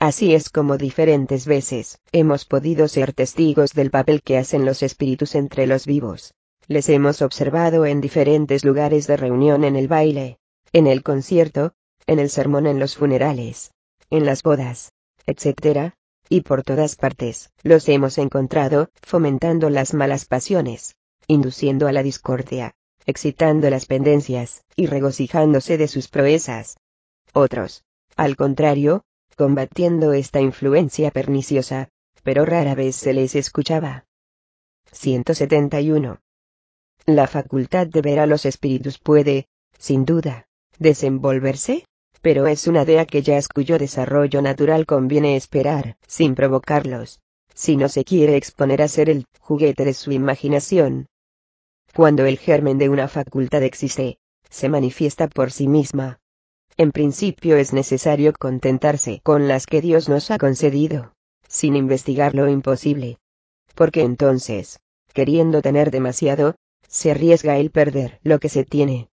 Así 0.00 0.34
es 0.34 0.48
como 0.48 0.78
diferentes 0.78 1.44
veces 1.44 1.98
hemos 2.10 2.46
podido 2.46 2.88
ser 2.88 3.12
testigos 3.12 3.74
del 3.74 3.90
papel 3.90 4.22
que 4.22 4.38
hacen 4.38 4.64
los 4.64 4.82
espíritus 4.82 5.34
entre 5.34 5.66
los 5.66 5.84
vivos. 5.84 6.32
Les 6.68 6.88
hemos 6.88 7.20
observado 7.20 7.84
en 7.84 8.00
diferentes 8.00 8.64
lugares 8.64 9.06
de 9.06 9.18
reunión 9.18 9.62
en 9.62 9.76
el 9.76 9.88
baile, 9.88 10.38
en 10.72 10.86
el 10.86 11.02
concierto, 11.02 11.74
en 12.06 12.18
el 12.18 12.30
sermón 12.30 12.66
en 12.66 12.78
los 12.78 12.96
funerales, 12.96 13.72
en 14.08 14.24
las 14.24 14.42
bodas, 14.42 14.92
etc., 15.26 15.92
y 16.30 16.40
por 16.40 16.62
todas 16.62 16.96
partes, 16.96 17.50
los 17.62 17.86
hemos 17.90 18.16
encontrado, 18.16 18.88
fomentando 19.02 19.68
las 19.68 19.92
malas 19.92 20.24
pasiones, 20.24 20.96
induciendo 21.26 21.88
a 21.88 21.92
la 21.92 22.02
discordia, 22.02 22.72
excitando 23.04 23.68
las 23.68 23.84
pendencias, 23.84 24.64
y 24.76 24.86
regocijándose 24.86 25.76
de 25.76 25.88
sus 25.88 26.08
proezas. 26.08 26.78
Otros, 27.34 27.84
al 28.16 28.36
contrario, 28.36 29.04
combatiendo 29.40 30.12
esta 30.12 30.42
influencia 30.42 31.10
perniciosa, 31.10 31.88
pero 32.22 32.44
rara 32.44 32.74
vez 32.74 32.94
se 32.94 33.14
les 33.14 33.34
escuchaba. 33.34 34.04
171. 34.92 36.20
La 37.06 37.26
facultad 37.26 37.86
de 37.86 38.02
ver 38.02 38.20
a 38.20 38.26
los 38.26 38.44
espíritus 38.44 38.98
puede, 38.98 39.46
sin 39.78 40.04
duda, 40.04 40.46
desenvolverse, 40.78 41.86
pero 42.20 42.48
es 42.48 42.66
una 42.66 42.84
de 42.84 42.98
aquellas 42.98 43.48
cuyo 43.48 43.78
desarrollo 43.78 44.42
natural 44.42 44.84
conviene 44.84 45.36
esperar, 45.36 45.96
sin 46.06 46.34
provocarlos, 46.34 47.20
si 47.54 47.78
no 47.78 47.88
se 47.88 48.04
quiere 48.04 48.36
exponer 48.36 48.82
a 48.82 48.88
ser 48.88 49.08
el 49.08 49.24
juguete 49.38 49.86
de 49.86 49.94
su 49.94 50.12
imaginación. 50.12 51.06
Cuando 51.94 52.26
el 52.26 52.36
germen 52.36 52.76
de 52.76 52.90
una 52.90 53.08
facultad 53.08 53.62
existe, 53.62 54.18
se 54.50 54.68
manifiesta 54.68 55.28
por 55.28 55.50
sí 55.50 55.66
misma. 55.66 56.20
En 56.76 56.92
principio 56.92 57.56
es 57.56 57.72
necesario 57.72 58.32
contentarse 58.32 59.20
con 59.22 59.48
las 59.48 59.66
que 59.66 59.80
Dios 59.80 60.08
nos 60.08 60.30
ha 60.30 60.38
concedido, 60.38 61.12
sin 61.46 61.76
investigar 61.76 62.34
lo 62.34 62.48
imposible. 62.48 63.18
Porque 63.74 64.02
entonces, 64.02 64.80
queriendo 65.12 65.62
tener 65.62 65.90
demasiado, 65.90 66.54
se 66.88 67.10
arriesga 67.10 67.58
el 67.58 67.70
perder 67.70 68.18
lo 68.22 68.38
que 68.38 68.48
se 68.48 68.64
tiene. 68.64 69.08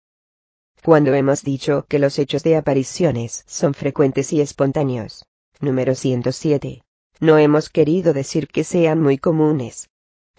Cuando 0.83 1.13
hemos 1.13 1.43
dicho 1.43 1.85
que 1.89 1.99
los 1.99 2.17
hechos 2.19 2.43
de 2.43 2.55
apariciones 2.55 3.43
son 3.47 3.73
frecuentes 3.73 4.31
y 4.33 4.41
espontáneos. 4.41 5.25
Número 5.59 5.95
107. 5.95 6.83
No 7.19 7.37
hemos 7.37 7.69
querido 7.69 8.13
decir 8.13 8.47
que 8.47 8.63
sean 8.63 9.01
muy 9.01 9.17
comunes. 9.17 9.89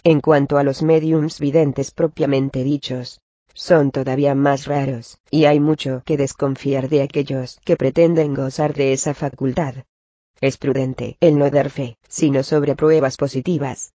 En 0.04 0.20
cuanto 0.20 0.59
a 0.59 0.62
los 0.62 0.83
mediums 0.83 1.40
videntes 1.40 1.90
propiamente 1.90 2.62
dichos, 2.62 3.20
son 3.54 3.90
todavía 3.90 4.34
más 4.34 4.66
raros, 4.66 5.18
y 5.30 5.46
hay 5.46 5.61
mucho 5.61 6.02
que 6.04 6.16
desconfiar 6.16 6.88
de 6.88 7.02
aquellos 7.02 7.58
que 7.64 7.76
pretenden 7.76 8.34
gozar 8.34 8.74
de 8.74 8.92
esa 8.92 9.14
facultad. 9.14 9.84
Es 10.40 10.56
prudente 10.56 11.16
el 11.20 11.38
no 11.38 11.50
dar 11.50 11.70
fe, 11.70 11.96
sino 12.08 12.42
sobre 12.42 12.76
pruebas 12.76 13.16
positivas. 13.16 13.92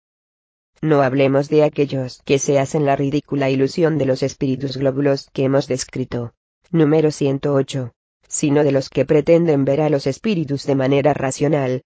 No 0.81 1.03
hablemos 1.03 1.49
de 1.49 1.63
aquellos 1.63 2.21
que 2.25 2.41
se 2.41 2.59
hacen 2.59 2.85
la 2.85 2.97
ridícula 2.97 3.51
ilusión 3.51 3.99
de 3.99 4.07
los 4.07 4.25
espíritus 4.25 4.77
glóbulos 4.77 5.31
que 5.33 5.45
hemos 5.45 5.69
descrito 5.69 6.35
número 6.73 7.11
108, 7.11 7.93
sino 8.27 8.65
de 8.65 8.73
los 8.73 8.89
que 8.89 9.05
pretenden 9.05 9.65
ver 9.65 9.83
a 9.83 9.91
los 9.91 10.07
espíritus 10.07 10.67
de 10.67 10.75
manera 10.75 11.13
racional. 11.13 11.85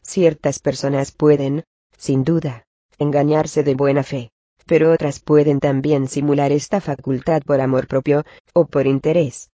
Ciertas 0.00 0.60
personas 0.60 1.10
pueden, 1.10 1.64
sin 1.98 2.22
duda, 2.24 2.66
engañarse 2.98 3.64
de 3.64 3.74
buena 3.74 4.04
fe, 4.04 4.30
pero 4.66 4.92
otras 4.92 5.20
pueden 5.20 5.60
también 5.60 6.08
simular 6.08 6.52
esta 6.52 6.80
facultad 6.80 7.42
por 7.42 7.60
amor 7.60 7.86
propio, 7.86 8.24
o 8.52 8.66
por 8.66 8.86
interés. 8.86 9.50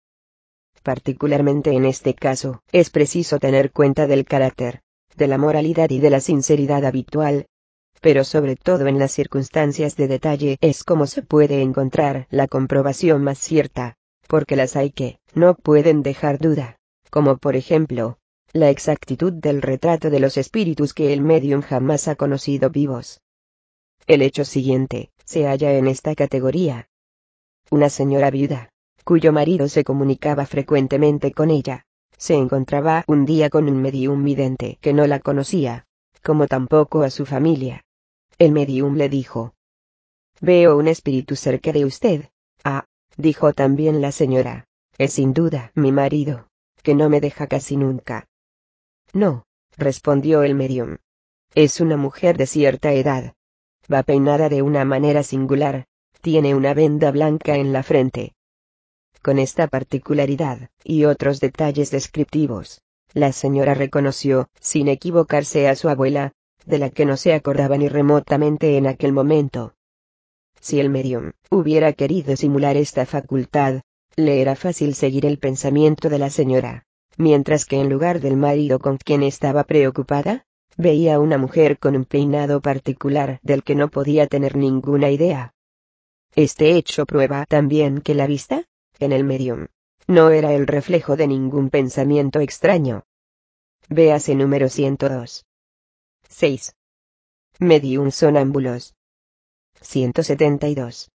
Particularmente 0.83 1.71
en 1.71 1.85
este 1.85 2.15
caso, 2.15 2.61
es 2.71 2.89
preciso 2.89 3.37
tener 3.37 3.71
cuenta 3.71 4.07
del 4.07 4.25
carácter, 4.25 4.81
de 5.15 5.27
la 5.27 5.37
moralidad 5.37 5.89
y 5.91 5.99
de 5.99 6.09
la 6.09 6.19
sinceridad 6.19 6.85
habitual, 6.85 7.45
pero 8.01 8.23
sobre 8.23 8.55
todo 8.55 8.87
en 8.87 8.97
las 8.97 9.11
circunstancias 9.11 9.95
de 9.95 10.07
detalle 10.07 10.57
es 10.61 10.83
como 10.83 11.05
se 11.05 11.21
puede 11.21 11.61
encontrar 11.61 12.25
la 12.31 12.47
comprobación 12.47 13.23
más 13.23 13.37
cierta 13.37 13.97
porque 14.31 14.55
las 14.55 14.77
hay 14.77 14.91
que, 14.91 15.19
no 15.33 15.55
pueden 15.55 16.03
dejar 16.03 16.39
duda, 16.39 16.77
como 17.09 17.35
por 17.35 17.57
ejemplo, 17.57 18.17
la 18.53 18.69
exactitud 18.69 19.33
del 19.33 19.61
retrato 19.61 20.09
de 20.09 20.21
los 20.21 20.37
espíritus 20.37 20.93
que 20.93 21.11
el 21.11 21.19
medium 21.19 21.61
jamás 21.61 22.07
ha 22.07 22.15
conocido 22.15 22.69
vivos. 22.69 23.19
El 24.07 24.21
hecho 24.21 24.45
siguiente, 24.45 25.11
se 25.25 25.45
halla 25.45 25.73
en 25.73 25.87
esta 25.87 26.15
categoría. 26.15 26.89
Una 27.69 27.89
señora 27.89 28.31
viuda, 28.31 28.69
cuyo 29.03 29.31
marido 29.31 29.67
se 29.67 29.83
comunicaba 29.83 30.45
frecuentemente 30.45 31.31
con 31.31 31.49
ella, 31.49 31.85
se 32.17 32.35
encontraba 32.35 33.03
un 33.07 33.25
día 33.25 33.49
con 33.49 33.67
un 33.67 33.81
medium 33.81 34.23
vidente 34.23 34.77
que 34.81 34.93
no 34.93 35.07
la 35.07 35.19
conocía, 35.19 35.85
como 36.23 36.47
tampoco 36.47 37.03
a 37.03 37.09
su 37.09 37.25
familia. 37.25 37.83
El 38.37 38.51
medium 38.51 38.95
le 38.95 39.09
dijo, 39.09 39.53
Veo 40.39 40.77
un 40.77 40.87
espíritu 40.87 41.35
cerca 41.35 41.71
de 41.71 41.85
usted. 41.85 42.29
Ah, 42.63 42.85
dijo 43.17 43.53
también 43.53 44.01
la 44.01 44.11
señora, 44.11 44.65
es 44.97 45.13
sin 45.13 45.33
duda 45.33 45.71
mi 45.75 45.91
marido, 45.91 46.47
que 46.83 46.95
no 46.95 47.09
me 47.09 47.21
deja 47.21 47.47
casi 47.47 47.77
nunca. 47.77 48.27
No, 49.13 49.45
respondió 49.77 50.43
el 50.43 50.55
medium. 50.55 50.97
Es 51.53 51.79
una 51.79 51.97
mujer 51.97 52.37
de 52.37 52.47
cierta 52.47 52.93
edad. 52.93 53.33
Va 53.91 54.03
peinada 54.03 54.49
de 54.49 54.61
una 54.61 54.85
manera 54.85 55.23
singular, 55.23 55.85
tiene 56.21 56.55
una 56.55 56.73
venda 56.73 57.11
blanca 57.11 57.55
en 57.55 57.73
la 57.73 57.83
frente. 57.83 58.33
Con 59.21 59.39
esta 59.39 59.67
particularidad, 59.67 60.69
y 60.83 61.05
otros 61.05 61.39
detalles 61.39 61.91
descriptivos, 61.91 62.81
la 63.13 63.31
señora 63.31 63.73
reconoció, 63.73 64.49
sin 64.59 64.87
equivocarse 64.87 65.67
a 65.67 65.75
su 65.75 65.89
abuela, 65.89 66.33
de 66.65 66.79
la 66.79 66.89
que 66.89 67.05
no 67.05 67.17
se 67.17 67.33
acordaba 67.33 67.77
ni 67.77 67.87
remotamente 67.87 68.77
en 68.77 68.87
aquel 68.87 69.13
momento. 69.13 69.73
Si 70.59 70.79
el 70.79 70.89
medium 70.89 71.31
hubiera 71.49 71.93
querido 71.93 72.35
simular 72.35 72.77
esta 72.77 73.05
facultad, 73.05 73.81
le 74.15 74.41
era 74.41 74.55
fácil 74.55 74.93
seguir 74.93 75.25
el 75.25 75.39
pensamiento 75.39 76.09
de 76.09 76.19
la 76.19 76.29
señora, 76.29 76.85
mientras 77.17 77.65
que 77.65 77.79
en 77.79 77.89
lugar 77.89 78.19
del 78.19 78.37
marido 78.37 78.79
con 78.79 78.97
quien 78.97 79.23
estaba 79.23 79.63
preocupada, 79.63 80.45
veía 80.81 81.19
una 81.19 81.37
mujer 81.37 81.77
con 81.77 81.95
un 81.95 82.05
peinado 82.05 82.59
particular 82.59 83.39
del 83.43 83.63
que 83.63 83.75
no 83.75 83.89
podía 83.89 84.27
tener 84.27 84.57
ninguna 84.57 85.11
idea. 85.11 85.53
Este 86.35 86.75
hecho 86.75 87.05
prueba 87.05 87.45
también 87.45 88.01
que 88.01 88.15
la 88.15 88.25
vista, 88.25 88.65
en 88.99 89.11
el 89.11 89.23
medium, 89.23 89.67
no 90.07 90.31
era 90.31 90.53
el 90.53 90.67
reflejo 90.67 91.15
de 91.15 91.27
ningún 91.27 91.69
pensamiento 91.69 92.39
extraño. 92.39 93.03
Véase 93.89 94.35
número 94.35 94.69
102. 94.69 95.45
6. 96.27 96.75
Medium 97.59 98.11
sonámbulos. 98.11 98.95
172. 99.81 101.11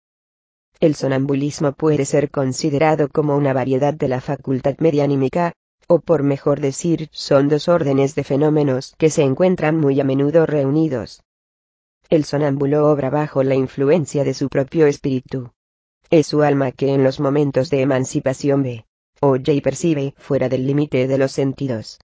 El 0.78 0.94
sonambulismo 0.94 1.72
puede 1.72 2.04
ser 2.04 2.30
considerado 2.30 3.08
como 3.08 3.36
una 3.36 3.52
variedad 3.52 3.94
de 3.94 4.08
la 4.08 4.20
facultad 4.20 4.76
medianímica, 4.78 5.54
o 5.88 6.00
por 6.00 6.22
mejor 6.22 6.60
decir, 6.60 7.08
son 7.12 7.48
dos 7.48 7.68
órdenes 7.68 8.14
de 8.14 8.24
fenómenos 8.24 8.94
que 8.98 9.10
se 9.10 9.22
encuentran 9.22 9.76
muy 9.76 10.00
a 10.00 10.04
menudo 10.04 10.46
reunidos. 10.46 11.22
El 12.08 12.24
sonámbulo 12.24 12.90
obra 12.90 13.10
bajo 13.10 13.42
la 13.42 13.54
influencia 13.54 14.24
de 14.24 14.34
su 14.34 14.48
propio 14.48 14.86
espíritu. 14.86 15.52
Es 16.10 16.28
su 16.28 16.42
alma 16.42 16.72
que 16.72 16.94
en 16.94 17.02
los 17.02 17.18
momentos 17.20 17.70
de 17.70 17.80
emancipación 17.80 18.62
ve, 18.62 18.86
oye 19.20 19.54
y 19.54 19.60
percibe 19.60 20.14
fuera 20.16 20.48
del 20.48 20.66
límite 20.66 21.08
de 21.08 21.18
los 21.18 21.32
sentidos. 21.32 21.98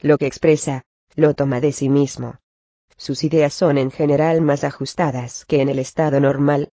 Lo 0.00 0.18
que 0.18 0.26
expresa, 0.26 0.84
lo 1.16 1.34
toma 1.34 1.60
de 1.60 1.72
sí 1.72 1.88
mismo. 1.88 2.36
Sus 2.96 3.24
ideas 3.24 3.54
son 3.54 3.78
en 3.78 3.90
general 3.90 4.40
más 4.40 4.62
ajustadas 4.62 5.44
que 5.46 5.60
en 5.62 5.68
el 5.68 5.78
estado 5.78 6.20
normal. 6.20 6.70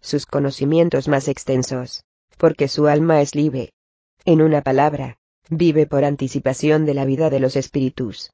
Sus 0.00 0.26
conocimientos 0.26 1.06
más 1.06 1.28
extensos. 1.28 2.04
Porque 2.38 2.68
su 2.68 2.86
alma 2.86 3.20
es 3.22 3.34
libre. 3.34 3.72
En 4.24 4.42
una 4.42 4.62
palabra, 4.62 5.18
vive 5.48 5.86
por 5.86 6.04
anticipación 6.04 6.86
de 6.86 6.94
la 6.94 7.04
vida 7.04 7.30
de 7.30 7.40
los 7.40 7.56
espíritus. 7.56 8.32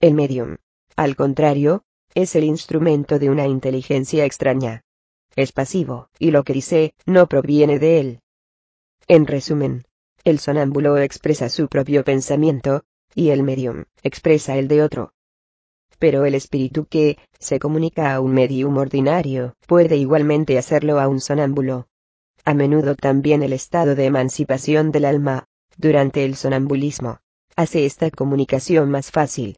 El 0.00 0.14
medium, 0.14 0.56
al 0.96 1.16
contrario, 1.16 1.84
es 2.14 2.36
el 2.36 2.44
instrumento 2.44 3.18
de 3.18 3.30
una 3.30 3.46
inteligencia 3.46 4.24
extraña. 4.24 4.82
Es 5.36 5.52
pasivo, 5.52 6.08
y 6.18 6.30
lo 6.30 6.44
que 6.44 6.52
dice, 6.52 6.94
no 7.06 7.28
proviene 7.28 7.78
de 7.78 8.00
él. 8.00 8.20
En 9.06 9.26
resumen, 9.26 9.84
el 10.24 10.38
sonámbulo 10.38 10.98
expresa 10.98 11.48
su 11.48 11.68
propio 11.68 12.04
pensamiento, 12.04 12.84
y 13.14 13.30
el 13.30 13.42
medium 13.42 13.84
expresa 14.02 14.56
el 14.56 14.68
de 14.68 14.82
otro. 14.82 15.12
Pero 15.98 16.24
el 16.24 16.34
espíritu 16.34 16.86
que 16.86 17.18
se 17.38 17.58
comunica 17.58 18.14
a 18.14 18.20
un 18.20 18.32
medium 18.32 18.76
ordinario 18.76 19.54
puede 19.66 19.96
igualmente 19.96 20.58
hacerlo 20.58 21.00
a 21.00 21.08
un 21.08 21.20
sonámbulo. 21.20 21.88
A 22.44 22.54
menudo 22.54 22.94
también 22.94 23.42
el 23.42 23.52
estado 23.52 23.94
de 23.94 24.04
emancipación 24.04 24.92
del 24.92 25.04
alma, 25.04 25.47
durante 25.76 26.24
el 26.24 26.36
sonambulismo, 26.36 27.18
hace 27.56 27.86
esta 27.86 28.10
comunicación 28.10 28.90
más 28.90 29.10
fácil. 29.10 29.56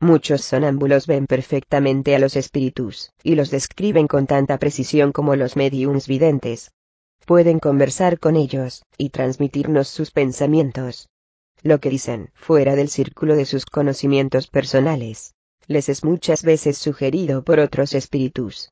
Muchos 0.00 0.42
sonámbulos 0.42 1.06
ven 1.06 1.26
perfectamente 1.26 2.14
a 2.14 2.18
los 2.18 2.36
espíritus, 2.36 3.10
y 3.22 3.36
los 3.36 3.50
describen 3.50 4.06
con 4.06 4.26
tanta 4.26 4.58
precisión 4.58 5.12
como 5.12 5.36
los 5.36 5.56
mediums 5.56 6.08
videntes. 6.08 6.72
Pueden 7.24 7.58
conversar 7.58 8.18
con 8.18 8.36
ellos, 8.36 8.82
y 8.98 9.10
transmitirnos 9.10 9.88
sus 9.88 10.10
pensamientos. 10.10 11.08
Lo 11.62 11.80
que 11.80 11.88
dicen, 11.88 12.30
fuera 12.34 12.76
del 12.76 12.90
círculo 12.90 13.36
de 13.36 13.46
sus 13.46 13.64
conocimientos 13.64 14.48
personales, 14.48 15.34
les 15.66 15.88
es 15.88 16.04
muchas 16.04 16.42
veces 16.42 16.76
sugerido 16.76 17.42
por 17.42 17.60
otros 17.60 17.94
espíritus. 17.94 18.68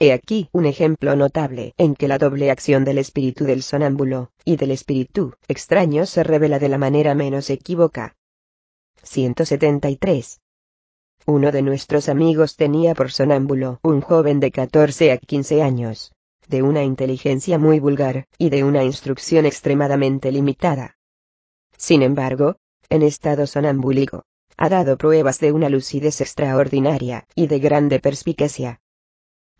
He 0.00 0.12
aquí 0.12 0.48
un 0.52 0.64
ejemplo 0.64 1.16
notable 1.16 1.74
en 1.76 1.96
que 1.96 2.06
la 2.06 2.18
doble 2.18 2.52
acción 2.52 2.84
del 2.84 2.98
espíritu 2.98 3.44
del 3.44 3.62
sonámbulo 3.62 4.30
y 4.44 4.56
del 4.56 4.70
espíritu 4.70 5.34
extraño 5.48 6.06
se 6.06 6.22
revela 6.22 6.60
de 6.60 6.68
la 6.68 6.78
manera 6.78 7.16
menos 7.16 7.50
equívoca. 7.50 8.16
173. 9.02 10.40
Uno 11.26 11.50
de 11.50 11.62
nuestros 11.62 12.08
amigos 12.08 12.54
tenía 12.54 12.94
por 12.94 13.10
sonámbulo 13.10 13.80
un 13.82 14.00
joven 14.00 14.38
de 14.38 14.52
14 14.52 15.10
a 15.10 15.18
15 15.18 15.62
años, 15.62 16.12
de 16.46 16.62
una 16.62 16.84
inteligencia 16.84 17.58
muy 17.58 17.80
vulgar 17.80 18.26
y 18.38 18.50
de 18.50 18.62
una 18.62 18.84
instrucción 18.84 19.46
extremadamente 19.46 20.30
limitada. 20.30 20.96
Sin 21.76 22.02
embargo, 22.02 22.56
en 22.88 23.02
estado 23.02 23.48
sonámbulico, 23.48 24.24
ha 24.56 24.68
dado 24.68 24.96
pruebas 24.96 25.40
de 25.40 25.52
una 25.52 25.68
lucidez 25.68 26.20
extraordinaria 26.20 27.26
y 27.34 27.48
de 27.48 27.58
grande 27.58 28.00
perspicacia. 28.00 28.80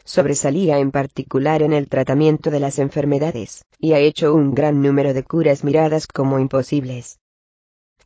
Sobresalía 0.09 0.79
en 0.79 0.91
particular 0.91 1.61
en 1.61 1.75
el 1.75 1.87
tratamiento 1.87 2.51
de 2.51 2.61
las 2.61 2.79
enfermedades, 2.79 3.67
y 3.79 3.93
ha 3.93 3.99
hecho 3.99 4.33
un 4.33 4.55
gran 4.55 4.81
número 4.81 5.13
de 5.13 5.23
curas 5.23 5.65
miradas 5.65 6.07
como 6.07 6.39
imposibles. 6.39 7.21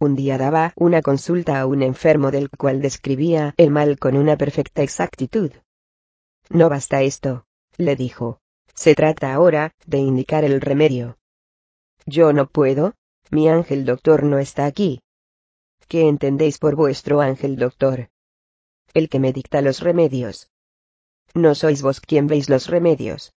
Un 0.00 0.16
día 0.16 0.36
daba 0.36 0.72
una 0.74 1.00
consulta 1.00 1.60
a 1.60 1.66
un 1.66 1.80
enfermo 1.80 2.32
del 2.32 2.50
cual 2.50 2.82
describía 2.82 3.54
el 3.56 3.70
mal 3.70 4.00
con 4.00 4.16
una 4.16 4.36
perfecta 4.36 4.82
exactitud. 4.82 5.52
No 6.50 6.68
basta 6.68 7.02
esto, 7.02 7.46
le 7.76 7.94
dijo. 7.94 8.40
Se 8.74 8.96
trata 8.96 9.32
ahora 9.32 9.72
de 9.86 9.98
indicar 9.98 10.42
el 10.42 10.60
remedio. 10.60 11.18
Yo 12.04 12.32
no 12.32 12.48
puedo, 12.48 12.94
mi 13.30 13.48
ángel 13.48 13.84
doctor 13.84 14.24
no 14.24 14.40
está 14.40 14.66
aquí. 14.66 15.02
¿Qué 15.86 16.08
entendéis 16.08 16.58
por 16.58 16.74
vuestro 16.74 17.20
ángel 17.20 17.54
doctor? 17.54 18.08
El 18.92 19.08
que 19.08 19.20
me 19.20 19.32
dicta 19.32 19.62
los 19.62 19.78
remedios. 19.78 20.51
No 21.34 21.54
sois 21.54 21.82
vos 21.82 22.00
quien 22.00 22.26
veis 22.26 22.48
los 22.48 22.66
remedios. 22.66 23.32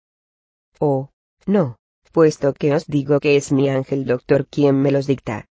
Oh, 0.79 1.09
no, 1.45 1.77
puesto 2.11 2.53
que 2.53 2.73
os 2.73 2.87
digo 2.87 3.19
que 3.19 3.35
es 3.35 3.51
mi 3.51 3.69
ángel 3.69 4.05
doctor 4.05 4.47
quien 4.47 4.81
me 4.81 4.91
los 4.91 5.07
dicta. 5.07 5.47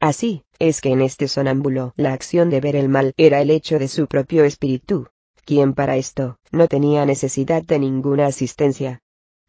Así, 0.00 0.44
es 0.58 0.80
que 0.80 0.90
en 0.90 1.00
este 1.00 1.28
sonámbulo 1.28 1.92
la 1.96 2.12
acción 2.12 2.50
de 2.50 2.60
ver 2.60 2.76
el 2.76 2.88
mal 2.88 3.14
era 3.16 3.40
el 3.40 3.50
hecho 3.50 3.78
de 3.78 3.88
su 3.88 4.08
propio 4.08 4.44
espíritu, 4.44 5.08
quien 5.44 5.74
para 5.74 5.96
esto 5.96 6.38
no 6.50 6.66
tenía 6.68 7.06
necesidad 7.06 7.62
de 7.62 7.78
ninguna 7.78 8.26
asistencia. 8.26 9.00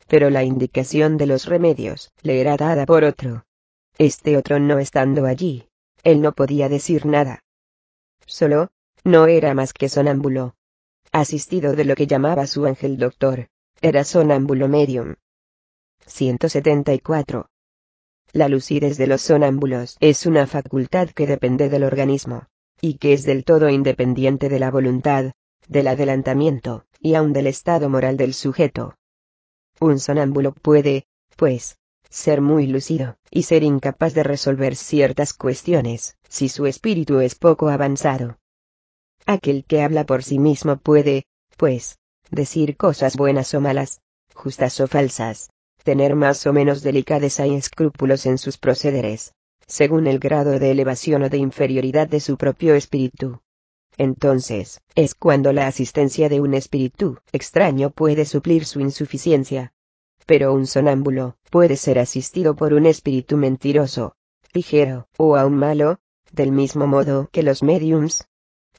Pero 0.08 0.30
la 0.30 0.44
indicación 0.44 1.18
de 1.18 1.26
los 1.26 1.46
remedios 1.46 2.12
le 2.22 2.40
era 2.42 2.58
dada 2.58 2.86
por 2.86 3.04
otro. 3.04 3.46
Este 3.98 4.38
otro 4.38 4.60
no 4.60 4.80
estando 4.80 5.26
allí, 5.26 5.68
él 6.04 6.22
no 6.22 6.34
podía 6.34 6.70
decir 6.70 7.06
nada. 7.06 7.44
Solo, 8.26 8.70
no 9.04 9.28
era 9.28 9.54
más 9.54 9.74
que 9.74 9.90
sonámbulo. 9.90 10.56
Asistido 11.12 11.74
de 11.74 11.86
lo 11.86 11.96
que 11.96 12.08
llamaba 12.08 12.48
su 12.48 12.66
ángel 12.66 12.98
doctor, 12.98 13.48
era 13.82 14.04
sonámbulo 14.04 14.68
medium. 14.68 15.16
174. 16.06 17.50
La 18.32 18.48
lucidez 18.50 18.98
de 18.98 19.08
los 19.08 19.22
sonámbulos 19.22 19.98
es 20.00 20.26
una 20.26 20.48
facultad 20.48 21.10
que 21.10 21.28
depende 21.28 21.70
del 21.70 21.84
organismo, 21.84 22.48
y 22.82 22.96
que 22.96 23.14
es 23.14 23.24
del 23.24 23.44
todo 23.44 23.70
independiente 23.70 24.50
de 24.50 24.60
la 24.60 24.72
voluntad, 24.72 25.34
del 25.68 25.88
adelantamiento, 25.88 26.86
y 27.00 27.14
aun 27.16 27.32
del 27.32 27.48
estado 27.48 27.90
moral 27.90 28.18
del 28.18 28.34
sujeto. 28.34 28.96
Un 29.80 30.00
sonámbulo 30.00 30.54
puede, 30.54 31.06
pues, 31.36 31.78
ser 32.10 32.42
muy 32.42 32.68
lúcido, 32.68 33.18
y 33.30 33.44
ser 33.44 33.64
incapaz 33.64 34.14
de 34.14 34.24
resolver 34.24 34.76
ciertas 34.76 35.34
cuestiones, 35.34 36.18
si 36.28 36.50
su 36.50 36.66
espíritu 36.66 37.20
es 37.20 37.36
poco 37.36 37.70
avanzado. 37.70 38.38
Aquel 39.26 39.64
que 39.66 39.82
habla 39.82 40.06
por 40.06 40.24
sí 40.24 40.40
mismo 40.40 40.78
puede, 40.78 41.26
pues, 41.58 41.98
decir 42.30 42.78
cosas 42.78 43.16
buenas 43.16 43.54
o 43.54 43.62
malas, 43.62 44.02
justas 44.34 44.80
o 44.80 44.88
falsas, 44.88 45.50
tener 45.84 46.16
más 46.16 46.46
o 46.48 46.54
menos 46.54 46.82
delicadeza 46.82 47.48
y 47.48 47.56
escrúpulos 47.56 48.26
en 48.26 48.38
sus 48.38 48.58
procederes, 48.58 49.34
según 49.68 50.08
el 50.08 50.20
grado 50.20 50.60
de 50.60 50.72
elevación 50.72 51.24
o 51.24 51.30
de 51.30 51.38
inferioridad 51.38 52.08
de 52.08 52.20
su 52.20 52.38
propio 52.38 52.76
espíritu. 52.76 53.42
Entonces, 53.98 54.82
es 54.96 55.14
cuando 55.14 55.54
la 55.54 55.68
asistencia 55.68 56.28
de 56.28 56.42
un 56.42 56.54
espíritu 56.54 57.20
extraño 57.32 57.92
puede 57.92 58.26
suplir 58.26 58.66
su 58.66 58.80
insuficiencia. 58.80 59.74
Pero 60.26 60.54
un 60.54 60.68
sonámbulo 60.68 61.38
puede 61.50 61.76
ser 61.76 62.00
asistido 62.00 62.56
por 62.56 62.74
un 62.74 62.86
espíritu 62.86 63.38
mentiroso, 63.38 64.16
ligero, 64.54 65.08
o 65.18 65.36
aún 65.36 65.56
malo, 65.56 66.00
del 66.32 66.52
mismo 66.52 66.88
modo 66.88 67.30
que 67.32 67.44
los 67.44 67.62
mediums. 67.62 68.26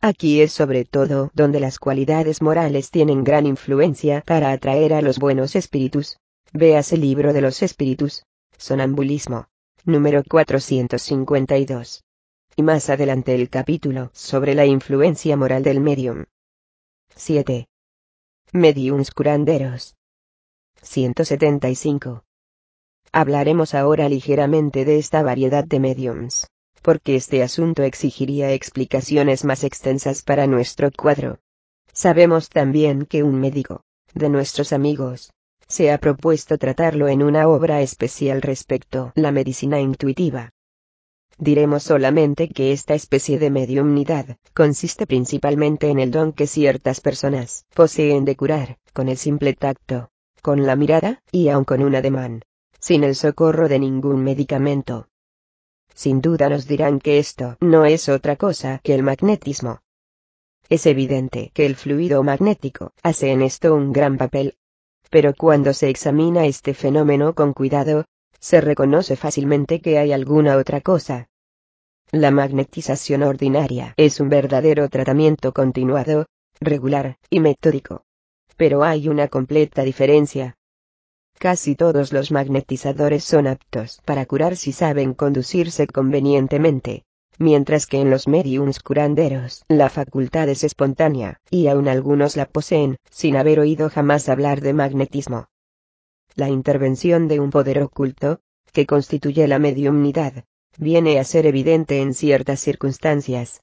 Aquí 0.06 0.42
es 0.42 0.52
sobre 0.52 0.84
todo 0.84 1.30
donde 1.32 1.60
las 1.60 1.78
cualidades 1.78 2.42
morales 2.42 2.90
tienen 2.90 3.24
gran 3.24 3.46
influencia 3.46 4.22
para 4.26 4.52
atraer 4.52 4.92
a 4.92 5.00
los 5.00 5.18
buenos 5.18 5.56
espíritus. 5.56 6.18
Veas 6.52 6.92
el 6.92 7.00
libro 7.00 7.32
de 7.32 7.40
los 7.40 7.62
espíritus. 7.62 8.22
Sonambulismo. 8.58 9.46
Número 9.86 10.22
452. 10.22 12.04
Y 12.54 12.62
más 12.62 12.90
adelante 12.90 13.34
el 13.34 13.48
capítulo 13.48 14.10
sobre 14.12 14.54
la 14.54 14.66
influencia 14.66 15.38
moral 15.38 15.62
del 15.62 15.80
medium. 15.80 16.26
7. 17.16 17.66
Mediums 18.52 19.10
curanderos. 19.10 19.94
175. 20.82 22.24
Hablaremos 23.10 23.74
ahora 23.74 24.10
ligeramente 24.10 24.84
de 24.84 24.98
esta 24.98 25.22
variedad 25.22 25.64
de 25.64 25.80
mediums, 25.80 26.46
porque 26.84 27.16
este 27.16 27.42
asunto 27.42 27.82
exigiría 27.82 28.52
explicaciones 28.52 29.42
más 29.42 29.64
extensas 29.64 30.22
para 30.22 30.46
nuestro 30.46 30.90
cuadro. 30.90 31.38
Sabemos 31.94 32.50
también 32.50 33.06
que 33.06 33.22
un 33.22 33.40
médico, 33.40 33.80
de 34.12 34.28
nuestros 34.28 34.70
amigos, 34.74 35.32
se 35.66 35.90
ha 35.90 35.96
propuesto 35.96 36.58
tratarlo 36.58 37.08
en 37.08 37.22
una 37.22 37.48
obra 37.48 37.80
especial 37.80 38.42
respecto 38.42 39.12
la 39.14 39.32
medicina 39.32 39.80
intuitiva. 39.80 40.50
Diremos 41.38 41.84
solamente 41.84 42.50
que 42.50 42.72
esta 42.72 42.92
especie 42.92 43.38
de 43.38 43.48
mediumnidad 43.48 44.36
consiste 44.52 45.06
principalmente 45.06 45.88
en 45.88 45.98
el 45.98 46.10
don 46.10 46.34
que 46.34 46.46
ciertas 46.46 47.00
personas 47.00 47.64
poseen 47.74 48.26
de 48.26 48.36
curar, 48.36 48.76
con 48.92 49.08
el 49.08 49.16
simple 49.16 49.54
tacto, 49.54 50.10
con 50.42 50.66
la 50.66 50.76
mirada, 50.76 51.22
y 51.32 51.48
aun 51.48 51.64
con 51.64 51.82
un 51.82 51.94
ademán, 51.94 52.42
sin 52.78 53.04
el 53.04 53.14
socorro 53.14 53.70
de 53.70 53.78
ningún 53.78 54.22
medicamento. 54.22 55.08
Sin 55.94 56.20
duda 56.20 56.48
nos 56.48 56.66
dirán 56.66 56.98
que 56.98 57.18
esto 57.18 57.56
no 57.60 57.84
es 57.86 58.08
otra 58.08 58.36
cosa 58.36 58.80
que 58.82 58.94
el 58.94 59.02
magnetismo. 59.02 59.80
Es 60.68 60.86
evidente 60.86 61.50
que 61.54 61.66
el 61.66 61.76
fluido 61.76 62.22
magnético 62.22 62.92
hace 63.02 63.30
en 63.30 63.42
esto 63.42 63.74
un 63.74 63.92
gran 63.92 64.18
papel. 64.18 64.56
Pero 65.10 65.34
cuando 65.34 65.72
se 65.72 65.88
examina 65.88 66.46
este 66.46 66.74
fenómeno 66.74 67.34
con 67.34 67.52
cuidado, 67.52 68.06
se 68.40 68.60
reconoce 68.60 69.16
fácilmente 69.16 69.80
que 69.80 69.98
hay 69.98 70.12
alguna 70.12 70.56
otra 70.56 70.80
cosa. 70.80 71.28
La 72.10 72.30
magnetización 72.30 73.22
ordinaria 73.22 73.94
es 73.96 74.20
un 74.20 74.28
verdadero 74.28 74.88
tratamiento 74.88 75.52
continuado, 75.52 76.26
regular 76.60 77.18
y 77.30 77.40
metódico. 77.40 78.04
Pero 78.56 78.84
hay 78.84 79.08
una 79.08 79.28
completa 79.28 79.82
diferencia. 79.82 80.56
Casi 81.38 81.74
todos 81.74 82.12
los 82.12 82.30
magnetizadores 82.30 83.24
son 83.24 83.46
aptos 83.46 84.00
para 84.04 84.24
curar 84.26 84.56
si 84.56 84.72
saben 84.72 85.14
conducirse 85.14 85.86
convenientemente, 85.86 87.04
mientras 87.38 87.86
que 87.86 88.00
en 88.00 88.10
los 88.10 88.28
mediums 88.28 88.80
curanderos 88.80 89.64
la 89.68 89.90
facultad 89.90 90.48
es 90.48 90.64
espontánea, 90.64 91.38
y 91.50 91.66
aún 91.66 91.88
algunos 91.88 92.36
la 92.36 92.46
poseen, 92.46 92.96
sin 93.10 93.36
haber 93.36 93.60
oído 93.60 93.90
jamás 93.90 94.28
hablar 94.28 94.60
de 94.60 94.72
magnetismo. 94.72 95.46
La 96.34 96.48
intervención 96.48 97.28
de 97.28 97.40
un 97.40 97.50
poder 97.50 97.82
oculto, 97.82 98.40
que 98.72 98.86
constituye 98.86 99.46
la 99.46 99.58
mediumnidad, 99.58 100.44
viene 100.78 101.18
a 101.18 101.24
ser 101.24 101.46
evidente 101.46 102.00
en 102.00 102.14
ciertas 102.14 102.60
circunstancias, 102.60 103.60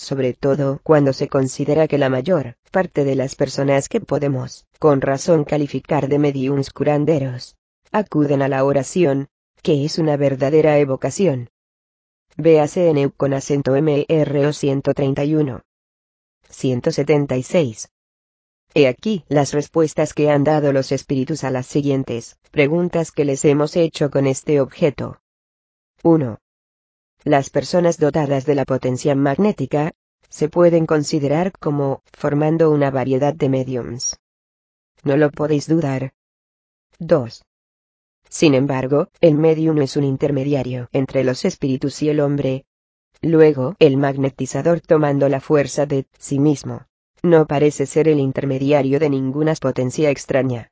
sobre 0.00 0.32
todo 0.32 0.80
cuando 0.82 1.12
se 1.12 1.28
considera 1.28 1.86
que 1.86 1.98
la 1.98 2.08
mayor 2.08 2.56
parte 2.70 3.04
de 3.04 3.14
las 3.14 3.34
personas 3.36 3.88
que 3.88 4.00
podemos, 4.00 4.66
con 4.78 5.00
razón 5.00 5.44
calificar 5.44 6.08
de 6.08 6.18
mediums 6.18 6.70
curanderos, 6.70 7.56
acuden 7.92 8.40
a 8.40 8.48
la 8.48 8.64
oración, 8.64 9.28
que 9.62 9.84
es 9.84 9.98
una 9.98 10.16
verdadera 10.16 10.78
evocación. 10.78 11.50
Véase 12.36 12.88
en 12.88 13.10
con 13.10 13.34
acento 13.34 13.72
MRO 13.72 14.52
131. 14.52 15.60
176. 16.48 17.90
He 18.72 18.86
aquí 18.86 19.24
las 19.28 19.52
respuestas 19.52 20.14
que 20.14 20.30
han 20.30 20.44
dado 20.44 20.72
los 20.72 20.92
espíritus 20.92 21.44
a 21.44 21.50
las 21.50 21.66
siguientes 21.66 22.38
preguntas 22.50 23.12
que 23.12 23.24
les 23.24 23.44
hemos 23.44 23.76
hecho 23.76 24.10
con 24.10 24.26
este 24.26 24.60
objeto. 24.60 25.20
1. 26.02 26.38
Las 27.24 27.50
personas 27.50 27.98
dotadas 27.98 28.46
de 28.46 28.54
la 28.54 28.64
potencia 28.64 29.14
magnética, 29.14 29.92
se 30.30 30.48
pueden 30.48 30.86
considerar 30.86 31.52
como 31.58 32.02
formando 32.12 32.70
una 32.70 32.90
variedad 32.90 33.34
de 33.34 33.48
mediums. 33.48 34.18
No 35.02 35.16
lo 35.16 35.30
podéis 35.30 35.68
dudar. 35.68 36.12
2. 36.98 37.42
Sin 38.28 38.54
embargo, 38.54 39.08
el 39.20 39.34
medium 39.34 39.82
es 39.82 39.96
un 39.96 40.04
intermediario 40.04 40.88
entre 40.92 41.24
los 41.24 41.44
espíritus 41.44 42.00
y 42.02 42.08
el 42.08 42.20
hombre. 42.20 42.64
Luego, 43.20 43.74
el 43.80 43.98
magnetizador 43.98 44.80
tomando 44.80 45.28
la 45.28 45.40
fuerza 45.40 45.84
de 45.84 46.06
sí 46.18 46.38
mismo, 46.38 46.86
no 47.22 47.46
parece 47.46 47.84
ser 47.84 48.08
el 48.08 48.18
intermediario 48.18 48.98
de 48.98 49.10
ninguna 49.10 49.54
potencia 49.56 50.08
extraña. 50.10 50.70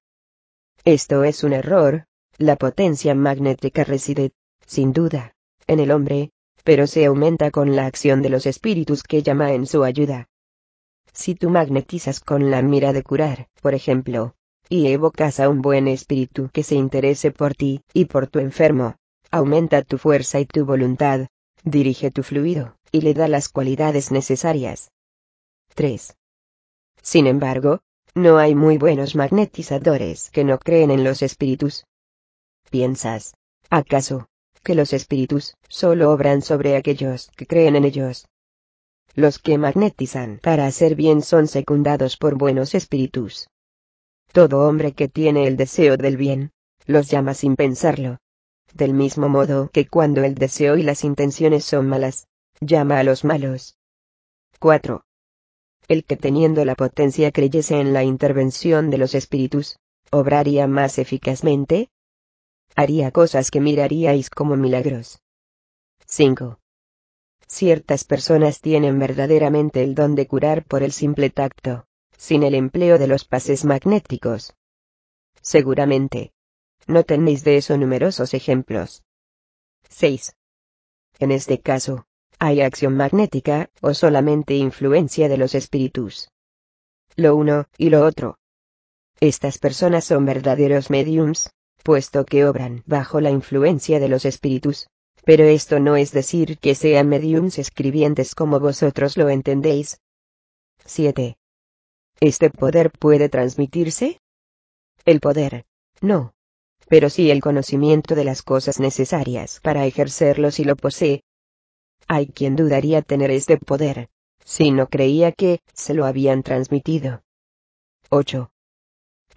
Esto 0.84 1.24
es 1.24 1.44
un 1.44 1.52
error, 1.52 2.06
la 2.38 2.56
potencia 2.56 3.14
magnética 3.14 3.84
reside, 3.84 4.32
sin 4.64 4.92
duda, 4.92 5.34
en 5.66 5.80
el 5.80 5.90
hombre, 5.90 6.30
pero 6.68 6.86
se 6.86 7.06
aumenta 7.06 7.50
con 7.50 7.76
la 7.76 7.86
acción 7.86 8.20
de 8.20 8.28
los 8.28 8.44
espíritus 8.44 9.02
que 9.02 9.22
llama 9.22 9.54
en 9.54 9.64
su 9.64 9.84
ayuda. 9.84 10.28
Si 11.14 11.34
tú 11.34 11.48
magnetizas 11.48 12.20
con 12.20 12.50
la 12.50 12.60
mira 12.60 12.92
de 12.92 13.02
curar, 13.02 13.48
por 13.62 13.72
ejemplo, 13.72 14.34
y 14.68 14.88
evocas 14.88 15.40
a 15.40 15.48
un 15.48 15.62
buen 15.62 15.88
espíritu 15.88 16.50
que 16.52 16.62
se 16.62 16.74
interese 16.74 17.30
por 17.30 17.54
ti 17.54 17.80
y 17.94 18.04
por 18.04 18.26
tu 18.26 18.38
enfermo, 18.38 18.96
aumenta 19.30 19.80
tu 19.80 19.96
fuerza 19.96 20.40
y 20.40 20.44
tu 20.44 20.66
voluntad, 20.66 21.28
dirige 21.64 22.10
tu 22.10 22.22
fluido, 22.22 22.76
y 22.92 23.00
le 23.00 23.14
da 23.14 23.28
las 23.28 23.48
cualidades 23.48 24.12
necesarias. 24.12 24.90
3. 25.74 26.18
Sin 27.00 27.26
embargo, 27.26 27.80
no 28.14 28.36
hay 28.36 28.54
muy 28.54 28.76
buenos 28.76 29.14
magnetizadores 29.14 30.28
que 30.28 30.44
no 30.44 30.58
creen 30.58 30.90
en 30.90 31.02
los 31.02 31.22
espíritus. 31.22 31.86
¿Piensas, 32.68 33.32
acaso, 33.70 34.28
que 34.60 34.74
los 34.74 34.92
espíritus 34.92 35.54
solo 35.68 36.10
obran 36.10 36.42
sobre 36.42 36.76
aquellos 36.76 37.30
que 37.36 37.46
creen 37.46 37.76
en 37.76 37.84
ellos. 37.84 38.28
Los 39.14 39.38
que 39.38 39.58
magnetizan 39.58 40.38
para 40.42 40.66
hacer 40.66 40.94
bien 40.94 41.22
son 41.22 41.48
secundados 41.48 42.16
por 42.16 42.36
buenos 42.36 42.74
espíritus. 42.74 43.48
Todo 44.32 44.68
hombre 44.68 44.92
que 44.92 45.08
tiene 45.08 45.46
el 45.46 45.56
deseo 45.56 45.96
del 45.96 46.16
bien, 46.16 46.52
los 46.86 47.08
llama 47.10 47.34
sin 47.34 47.56
pensarlo. 47.56 48.18
Del 48.74 48.94
mismo 48.94 49.28
modo 49.28 49.70
que 49.72 49.86
cuando 49.86 50.22
el 50.24 50.34
deseo 50.34 50.76
y 50.76 50.82
las 50.82 51.04
intenciones 51.04 51.64
son 51.64 51.88
malas, 51.88 52.26
llama 52.60 52.98
a 52.98 53.02
los 53.02 53.24
malos. 53.24 53.76
4. 54.58 55.02
El 55.88 56.04
que 56.04 56.16
teniendo 56.16 56.64
la 56.64 56.74
potencia 56.74 57.32
creyese 57.32 57.80
en 57.80 57.92
la 57.92 58.04
intervención 58.04 58.90
de 58.90 58.98
los 58.98 59.14
espíritus, 59.14 59.78
obraría 60.10 60.66
más 60.66 60.98
eficazmente, 60.98 61.88
haría 62.78 63.10
cosas 63.10 63.50
que 63.50 63.60
miraríais 63.60 64.30
como 64.30 64.54
milagros. 64.54 65.20
5. 66.06 66.60
Ciertas 67.48 68.04
personas 68.04 68.60
tienen 68.60 69.00
verdaderamente 69.00 69.82
el 69.82 69.96
don 69.96 70.14
de 70.14 70.28
curar 70.28 70.64
por 70.64 70.84
el 70.84 70.92
simple 70.92 71.28
tacto, 71.28 71.86
sin 72.16 72.44
el 72.44 72.54
empleo 72.54 72.96
de 72.96 73.08
los 73.08 73.24
pases 73.24 73.64
magnéticos. 73.64 74.54
Seguramente. 75.42 76.32
No 76.86 77.02
tenéis 77.02 77.42
de 77.42 77.56
eso 77.56 77.76
numerosos 77.76 78.32
ejemplos. 78.32 79.02
6. 79.88 80.36
En 81.18 81.32
este 81.32 81.60
caso, 81.60 82.06
¿hay 82.38 82.60
acción 82.60 82.96
magnética, 82.96 83.70
o 83.80 83.92
solamente 83.92 84.54
influencia 84.54 85.28
de 85.28 85.36
los 85.36 85.56
espíritus? 85.56 86.30
Lo 87.16 87.34
uno, 87.34 87.64
y 87.76 87.90
lo 87.90 88.06
otro. 88.06 88.38
Estas 89.18 89.58
personas 89.58 90.04
son 90.04 90.24
verdaderos 90.26 90.90
mediums, 90.90 91.50
puesto 91.82 92.24
que 92.24 92.44
obran 92.46 92.82
bajo 92.86 93.20
la 93.20 93.30
influencia 93.30 94.00
de 94.00 94.08
los 94.08 94.24
espíritus. 94.24 94.88
Pero 95.24 95.44
esto 95.44 95.78
no 95.80 95.96
es 95.96 96.12
decir 96.12 96.58
que 96.58 96.74
sean 96.74 97.08
mediums 97.08 97.58
escribientes 97.58 98.34
como 98.34 98.60
vosotros 98.60 99.16
lo 99.16 99.28
entendéis. 99.28 100.00
7. 100.84 101.36
¿Este 102.20 102.50
poder 102.50 102.90
puede 102.90 103.28
transmitirse? 103.28 104.20
El 105.04 105.20
poder, 105.20 105.66
no. 106.00 106.32
Pero 106.88 107.10
sí 107.10 107.30
el 107.30 107.40
conocimiento 107.40 108.14
de 108.14 108.24
las 108.24 108.42
cosas 108.42 108.80
necesarias 108.80 109.60
para 109.60 109.84
ejercerlo 109.84 110.50
si 110.50 110.64
lo 110.64 110.76
posee. 110.76 111.22
Hay 112.06 112.28
quien 112.28 112.56
dudaría 112.56 113.02
tener 113.02 113.30
este 113.30 113.58
poder, 113.58 114.08
si 114.44 114.70
no 114.70 114.88
creía 114.88 115.32
que 115.32 115.60
se 115.74 115.92
lo 115.92 116.06
habían 116.06 116.42
transmitido. 116.42 117.22
8. 118.08 118.50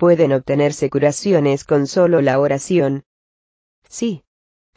¿Pueden 0.02 0.34
obtenerse 0.34 0.90
curaciones 0.90 1.64
con 1.64 1.86
solo 1.86 2.22
la 2.22 2.40
oración? 2.40 3.04
Sí. 3.88 4.24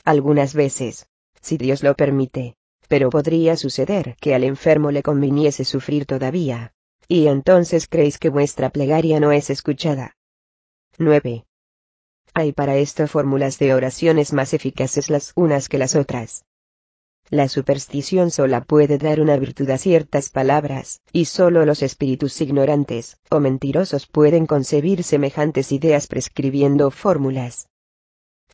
Algunas 0.05 0.53
veces, 0.53 1.09
si 1.41 1.57
Dios 1.57 1.83
lo 1.83 1.95
permite. 1.95 2.59
Pero 2.89 3.09
podría 3.09 3.57
suceder 3.57 4.17
que 4.21 4.35
al 4.35 4.45
enfermo 4.45 4.91
le 4.91 5.03
conviniese 5.03 5.65
sufrir 5.65 6.05
todavía. 6.05 6.75
Y 7.09 7.29
entonces 7.29 7.89
creéis 7.89 8.19
que 8.19 8.29
vuestra 8.29 8.69
plegaria 8.69 9.19
no 9.19 9.33
es 9.33 9.49
escuchada. 9.49 10.15
9. 10.99 11.47
Hay 12.35 12.53
para 12.53 12.77
esto 12.77 13.09
fórmulas 13.09 13.59
de 13.59 13.73
oraciones 13.73 14.35
más 14.35 14.53
eficaces 14.53 15.09
las 15.09 15.33
unas 15.37 15.71
que 15.71 15.79
las 15.79 15.97
otras, 15.97 16.45
La 17.31 17.49
superstición 17.49 18.31
sola 18.31 18.61
puede 18.61 18.99
dar 18.99 19.21
una 19.21 19.37
virtud 19.37 19.69
a 19.71 19.79
ciertas 19.79 20.29
palabras, 20.29 21.01
y 21.11 21.25
solo 21.25 21.65
los 21.65 21.83
espíritus 21.83 22.41
ignorantes 22.41 23.17
o 23.31 23.41
mentirosos 23.41 24.07
pueden 24.07 24.47
concebir 24.47 25.03
semejantes 25.03 25.73
ideas 25.73 26.07
prescribiendo 26.07 26.91
fórmulas. 26.91 27.69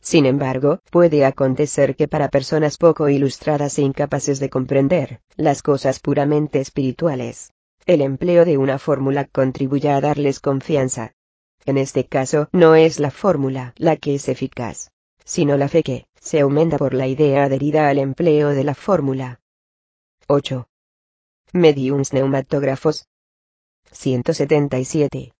Sin 0.01 0.25
embargo, 0.25 0.79
puede 0.89 1.25
acontecer 1.25 1.95
que 1.95 2.07
para 2.07 2.29
personas 2.29 2.77
poco 2.77 3.07
ilustradas 3.09 3.77
e 3.77 3.83
incapaces 3.83 4.39
de 4.39 4.49
comprender 4.49 5.21
las 5.35 5.61
cosas 5.61 5.99
puramente 5.99 6.59
espirituales, 6.59 7.51
el 7.85 8.01
empleo 8.01 8.45
de 8.45 8.57
una 8.57 8.79
fórmula 8.79 9.25
contribuya 9.25 9.95
a 9.95 10.01
darles 10.01 10.39
confianza. 10.39 11.13
En 11.65 11.77
este 11.77 12.07
caso, 12.07 12.47
no 12.51 12.75
es 12.75 12.99
la 12.99 13.11
fórmula 13.11 13.73
la 13.77 13.95
que 13.97 14.15
es 14.15 14.27
eficaz, 14.27 14.91
sino 15.23 15.57
la 15.57 15.67
fe 15.67 15.83
que 15.83 16.05
se 16.21 16.39
aumenta 16.39 16.77
por 16.77 16.93
la 16.93 17.07
idea 17.07 17.45
adherida 17.45 17.89
al 17.89 17.97
empleo 17.97 18.49
de 18.49 18.63
la 18.63 18.75
fórmula. 18.75 19.41
8. 20.27 20.67
Mediums 21.51 22.13
neumatógrafos. 22.13 23.07
177. 23.91 25.33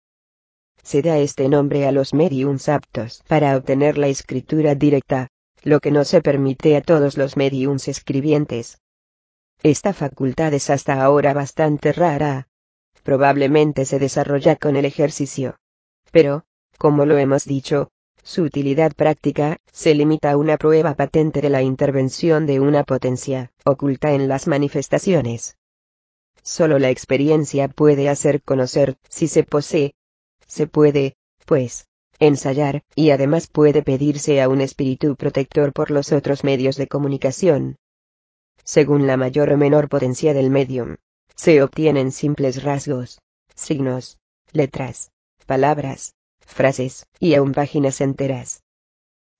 Se 0.82 1.02
da 1.02 1.18
este 1.18 1.48
nombre 1.48 1.86
a 1.86 1.92
los 1.92 2.12
mediums 2.12 2.68
aptos 2.68 3.22
para 3.28 3.56
obtener 3.56 3.96
la 3.96 4.08
escritura 4.08 4.74
directa, 4.74 5.28
lo 5.62 5.78
que 5.78 5.92
no 5.92 6.04
se 6.04 6.20
permite 6.20 6.76
a 6.76 6.82
todos 6.82 7.16
los 7.16 7.36
mediums 7.36 7.86
escribientes. 7.86 8.78
Esta 9.62 9.92
facultad 9.92 10.52
es 10.52 10.68
hasta 10.68 11.00
ahora 11.00 11.32
bastante 11.32 11.92
rara. 11.92 12.48
Probablemente 13.04 13.84
se 13.84 14.00
desarrolla 14.00 14.56
con 14.56 14.74
el 14.74 14.84
ejercicio. 14.84 15.56
Pero, 16.10 16.44
como 16.76 17.06
lo 17.06 17.16
hemos 17.16 17.44
dicho, 17.44 17.90
su 18.22 18.42
utilidad 18.42 18.92
práctica 18.92 19.58
se 19.72 19.94
limita 19.94 20.30
a 20.30 20.36
una 20.36 20.56
prueba 20.56 20.94
patente 20.94 21.40
de 21.40 21.50
la 21.50 21.62
intervención 21.62 22.46
de 22.46 22.60
una 22.60 22.84
potencia 22.84 23.50
oculta 23.64 24.12
en 24.12 24.28
las 24.28 24.46
manifestaciones. 24.46 25.56
Solo 26.42 26.78
la 26.78 26.90
experiencia 26.90 27.68
puede 27.68 28.08
hacer 28.08 28.42
conocer 28.42 28.96
si 29.08 29.28
se 29.28 29.42
posee 29.44 29.94
se 30.46 30.66
puede, 30.66 31.16
pues, 31.46 31.86
ensayar, 32.18 32.82
y 32.94 33.10
además 33.10 33.46
puede 33.46 33.82
pedirse 33.82 34.42
a 34.42 34.50
un 34.50 34.60
espíritu 34.60 35.16
protector 35.16 35.72
por 35.72 35.90
los 35.90 36.12
otros 36.12 36.44
medios 36.44 36.76
de 36.76 36.88
comunicación. 36.88 37.76
Según 38.62 39.06
la 39.06 39.16
mayor 39.16 39.50
o 39.50 39.56
menor 39.56 39.88
potencia 39.88 40.34
del 40.34 40.50
medium, 40.50 40.96
se 41.34 41.62
obtienen 41.62 42.12
simples 42.12 42.62
rasgos, 42.62 43.20
signos, 43.54 44.18
letras, 44.52 45.10
palabras, 45.46 46.14
frases, 46.46 47.06
y 47.18 47.34
aún 47.34 47.52
páginas 47.52 48.00
enteras. 48.00 48.62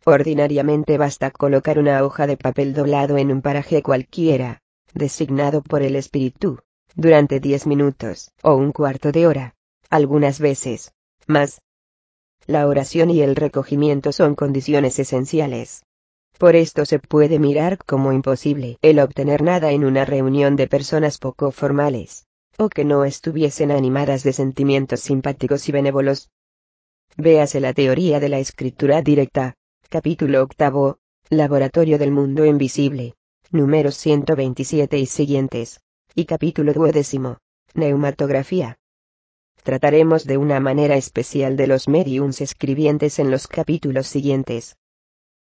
Ordinariamente 0.05 0.99
basta 0.99 1.31
colocar 1.31 1.79
una 1.79 2.03
hoja 2.05 2.27
de 2.27 2.37
papel 2.37 2.75
doblado 2.75 3.19
en 3.19 3.31
un 3.31 3.43
paraje 3.43 3.83
cualquiera, 3.83 4.61
designado 4.95 5.63
por 5.63 5.83
el 5.83 5.97
espíritu, 5.97 6.59
durante 6.95 7.41
diez 7.41 7.67
minutos, 7.67 8.33
o 8.43 8.55
un 8.55 8.73
cuarto 8.73 9.13
de 9.13 9.27
hora, 9.27 9.55
algunas 9.91 10.41
veces, 10.41 10.93
más. 11.27 11.61
La 12.47 12.67
oración 12.67 13.11
y 13.11 13.23
el 13.23 13.37
recogimiento 13.37 14.13
son 14.13 14.35
condiciones 14.35 14.99
esenciales. 14.99 15.85
Por 16.39 16.57
esto 16.57 16.85
se 16.85 16.99
puede 16.99 17.39
mirar 17.39 17.79
como 17.79 18.13
imposible 18.13 18.79
el 18.83 18.99
obtener 18.99 19.43
nada 19.43 19.71
en 19.71 19.85
una 19.85 20.05
reunión 20.05 20.57
de 20.57 20.67
personas 20.67 21.19
poco 21.19 21.53
formales, 21.53 22.27
o 22.59 22.69
que 22.69 22.85
no 22.85 23.05
estuviesen 23.05 23.71
animadas 23.71 24.25
de 24.25 24.33
sentimientos 24.33 25.01
simpáticos 25.01 25.69
y 25.69 25.73
benévolos. 25.73 26.31
Véase 27.17 27.61
la 27.61 27.75
teoría 27.75 28.21
de 28.21 28.31
la 28.31 28.39
escritura 28.39 29.03
directa, 29.03 29.55
capítulo 29.91 30.43
octavo, 30.43 30.97
Laboratorio 31.29 31.99
del 31.99 32.11
Mundo 32.11 32.47
Invisible, 32.47 33.15
números 33.51 33.97
127 33.97 34.99
y 34.99 35.05
siguientes, 35.05 35.81
y 36.15 36.25
capítulo 36.25 36.73
duodécimo, 36.73 37.37
Neumatografía. 37.75 38.79
Trataremos 39.63 40.25
de 40.25 40.39
una 40.39 40.59
manera 40.59 40.97
especial 40.97 41.55
de 41.57 41.67
los 41.67 41.87
mediums 41.87 42.41
escribientes 42.41 43.19
en 43.19 43.31
los 43.31 43.47
capítulos 43.47 44.07
siguientes. 44.07 44.77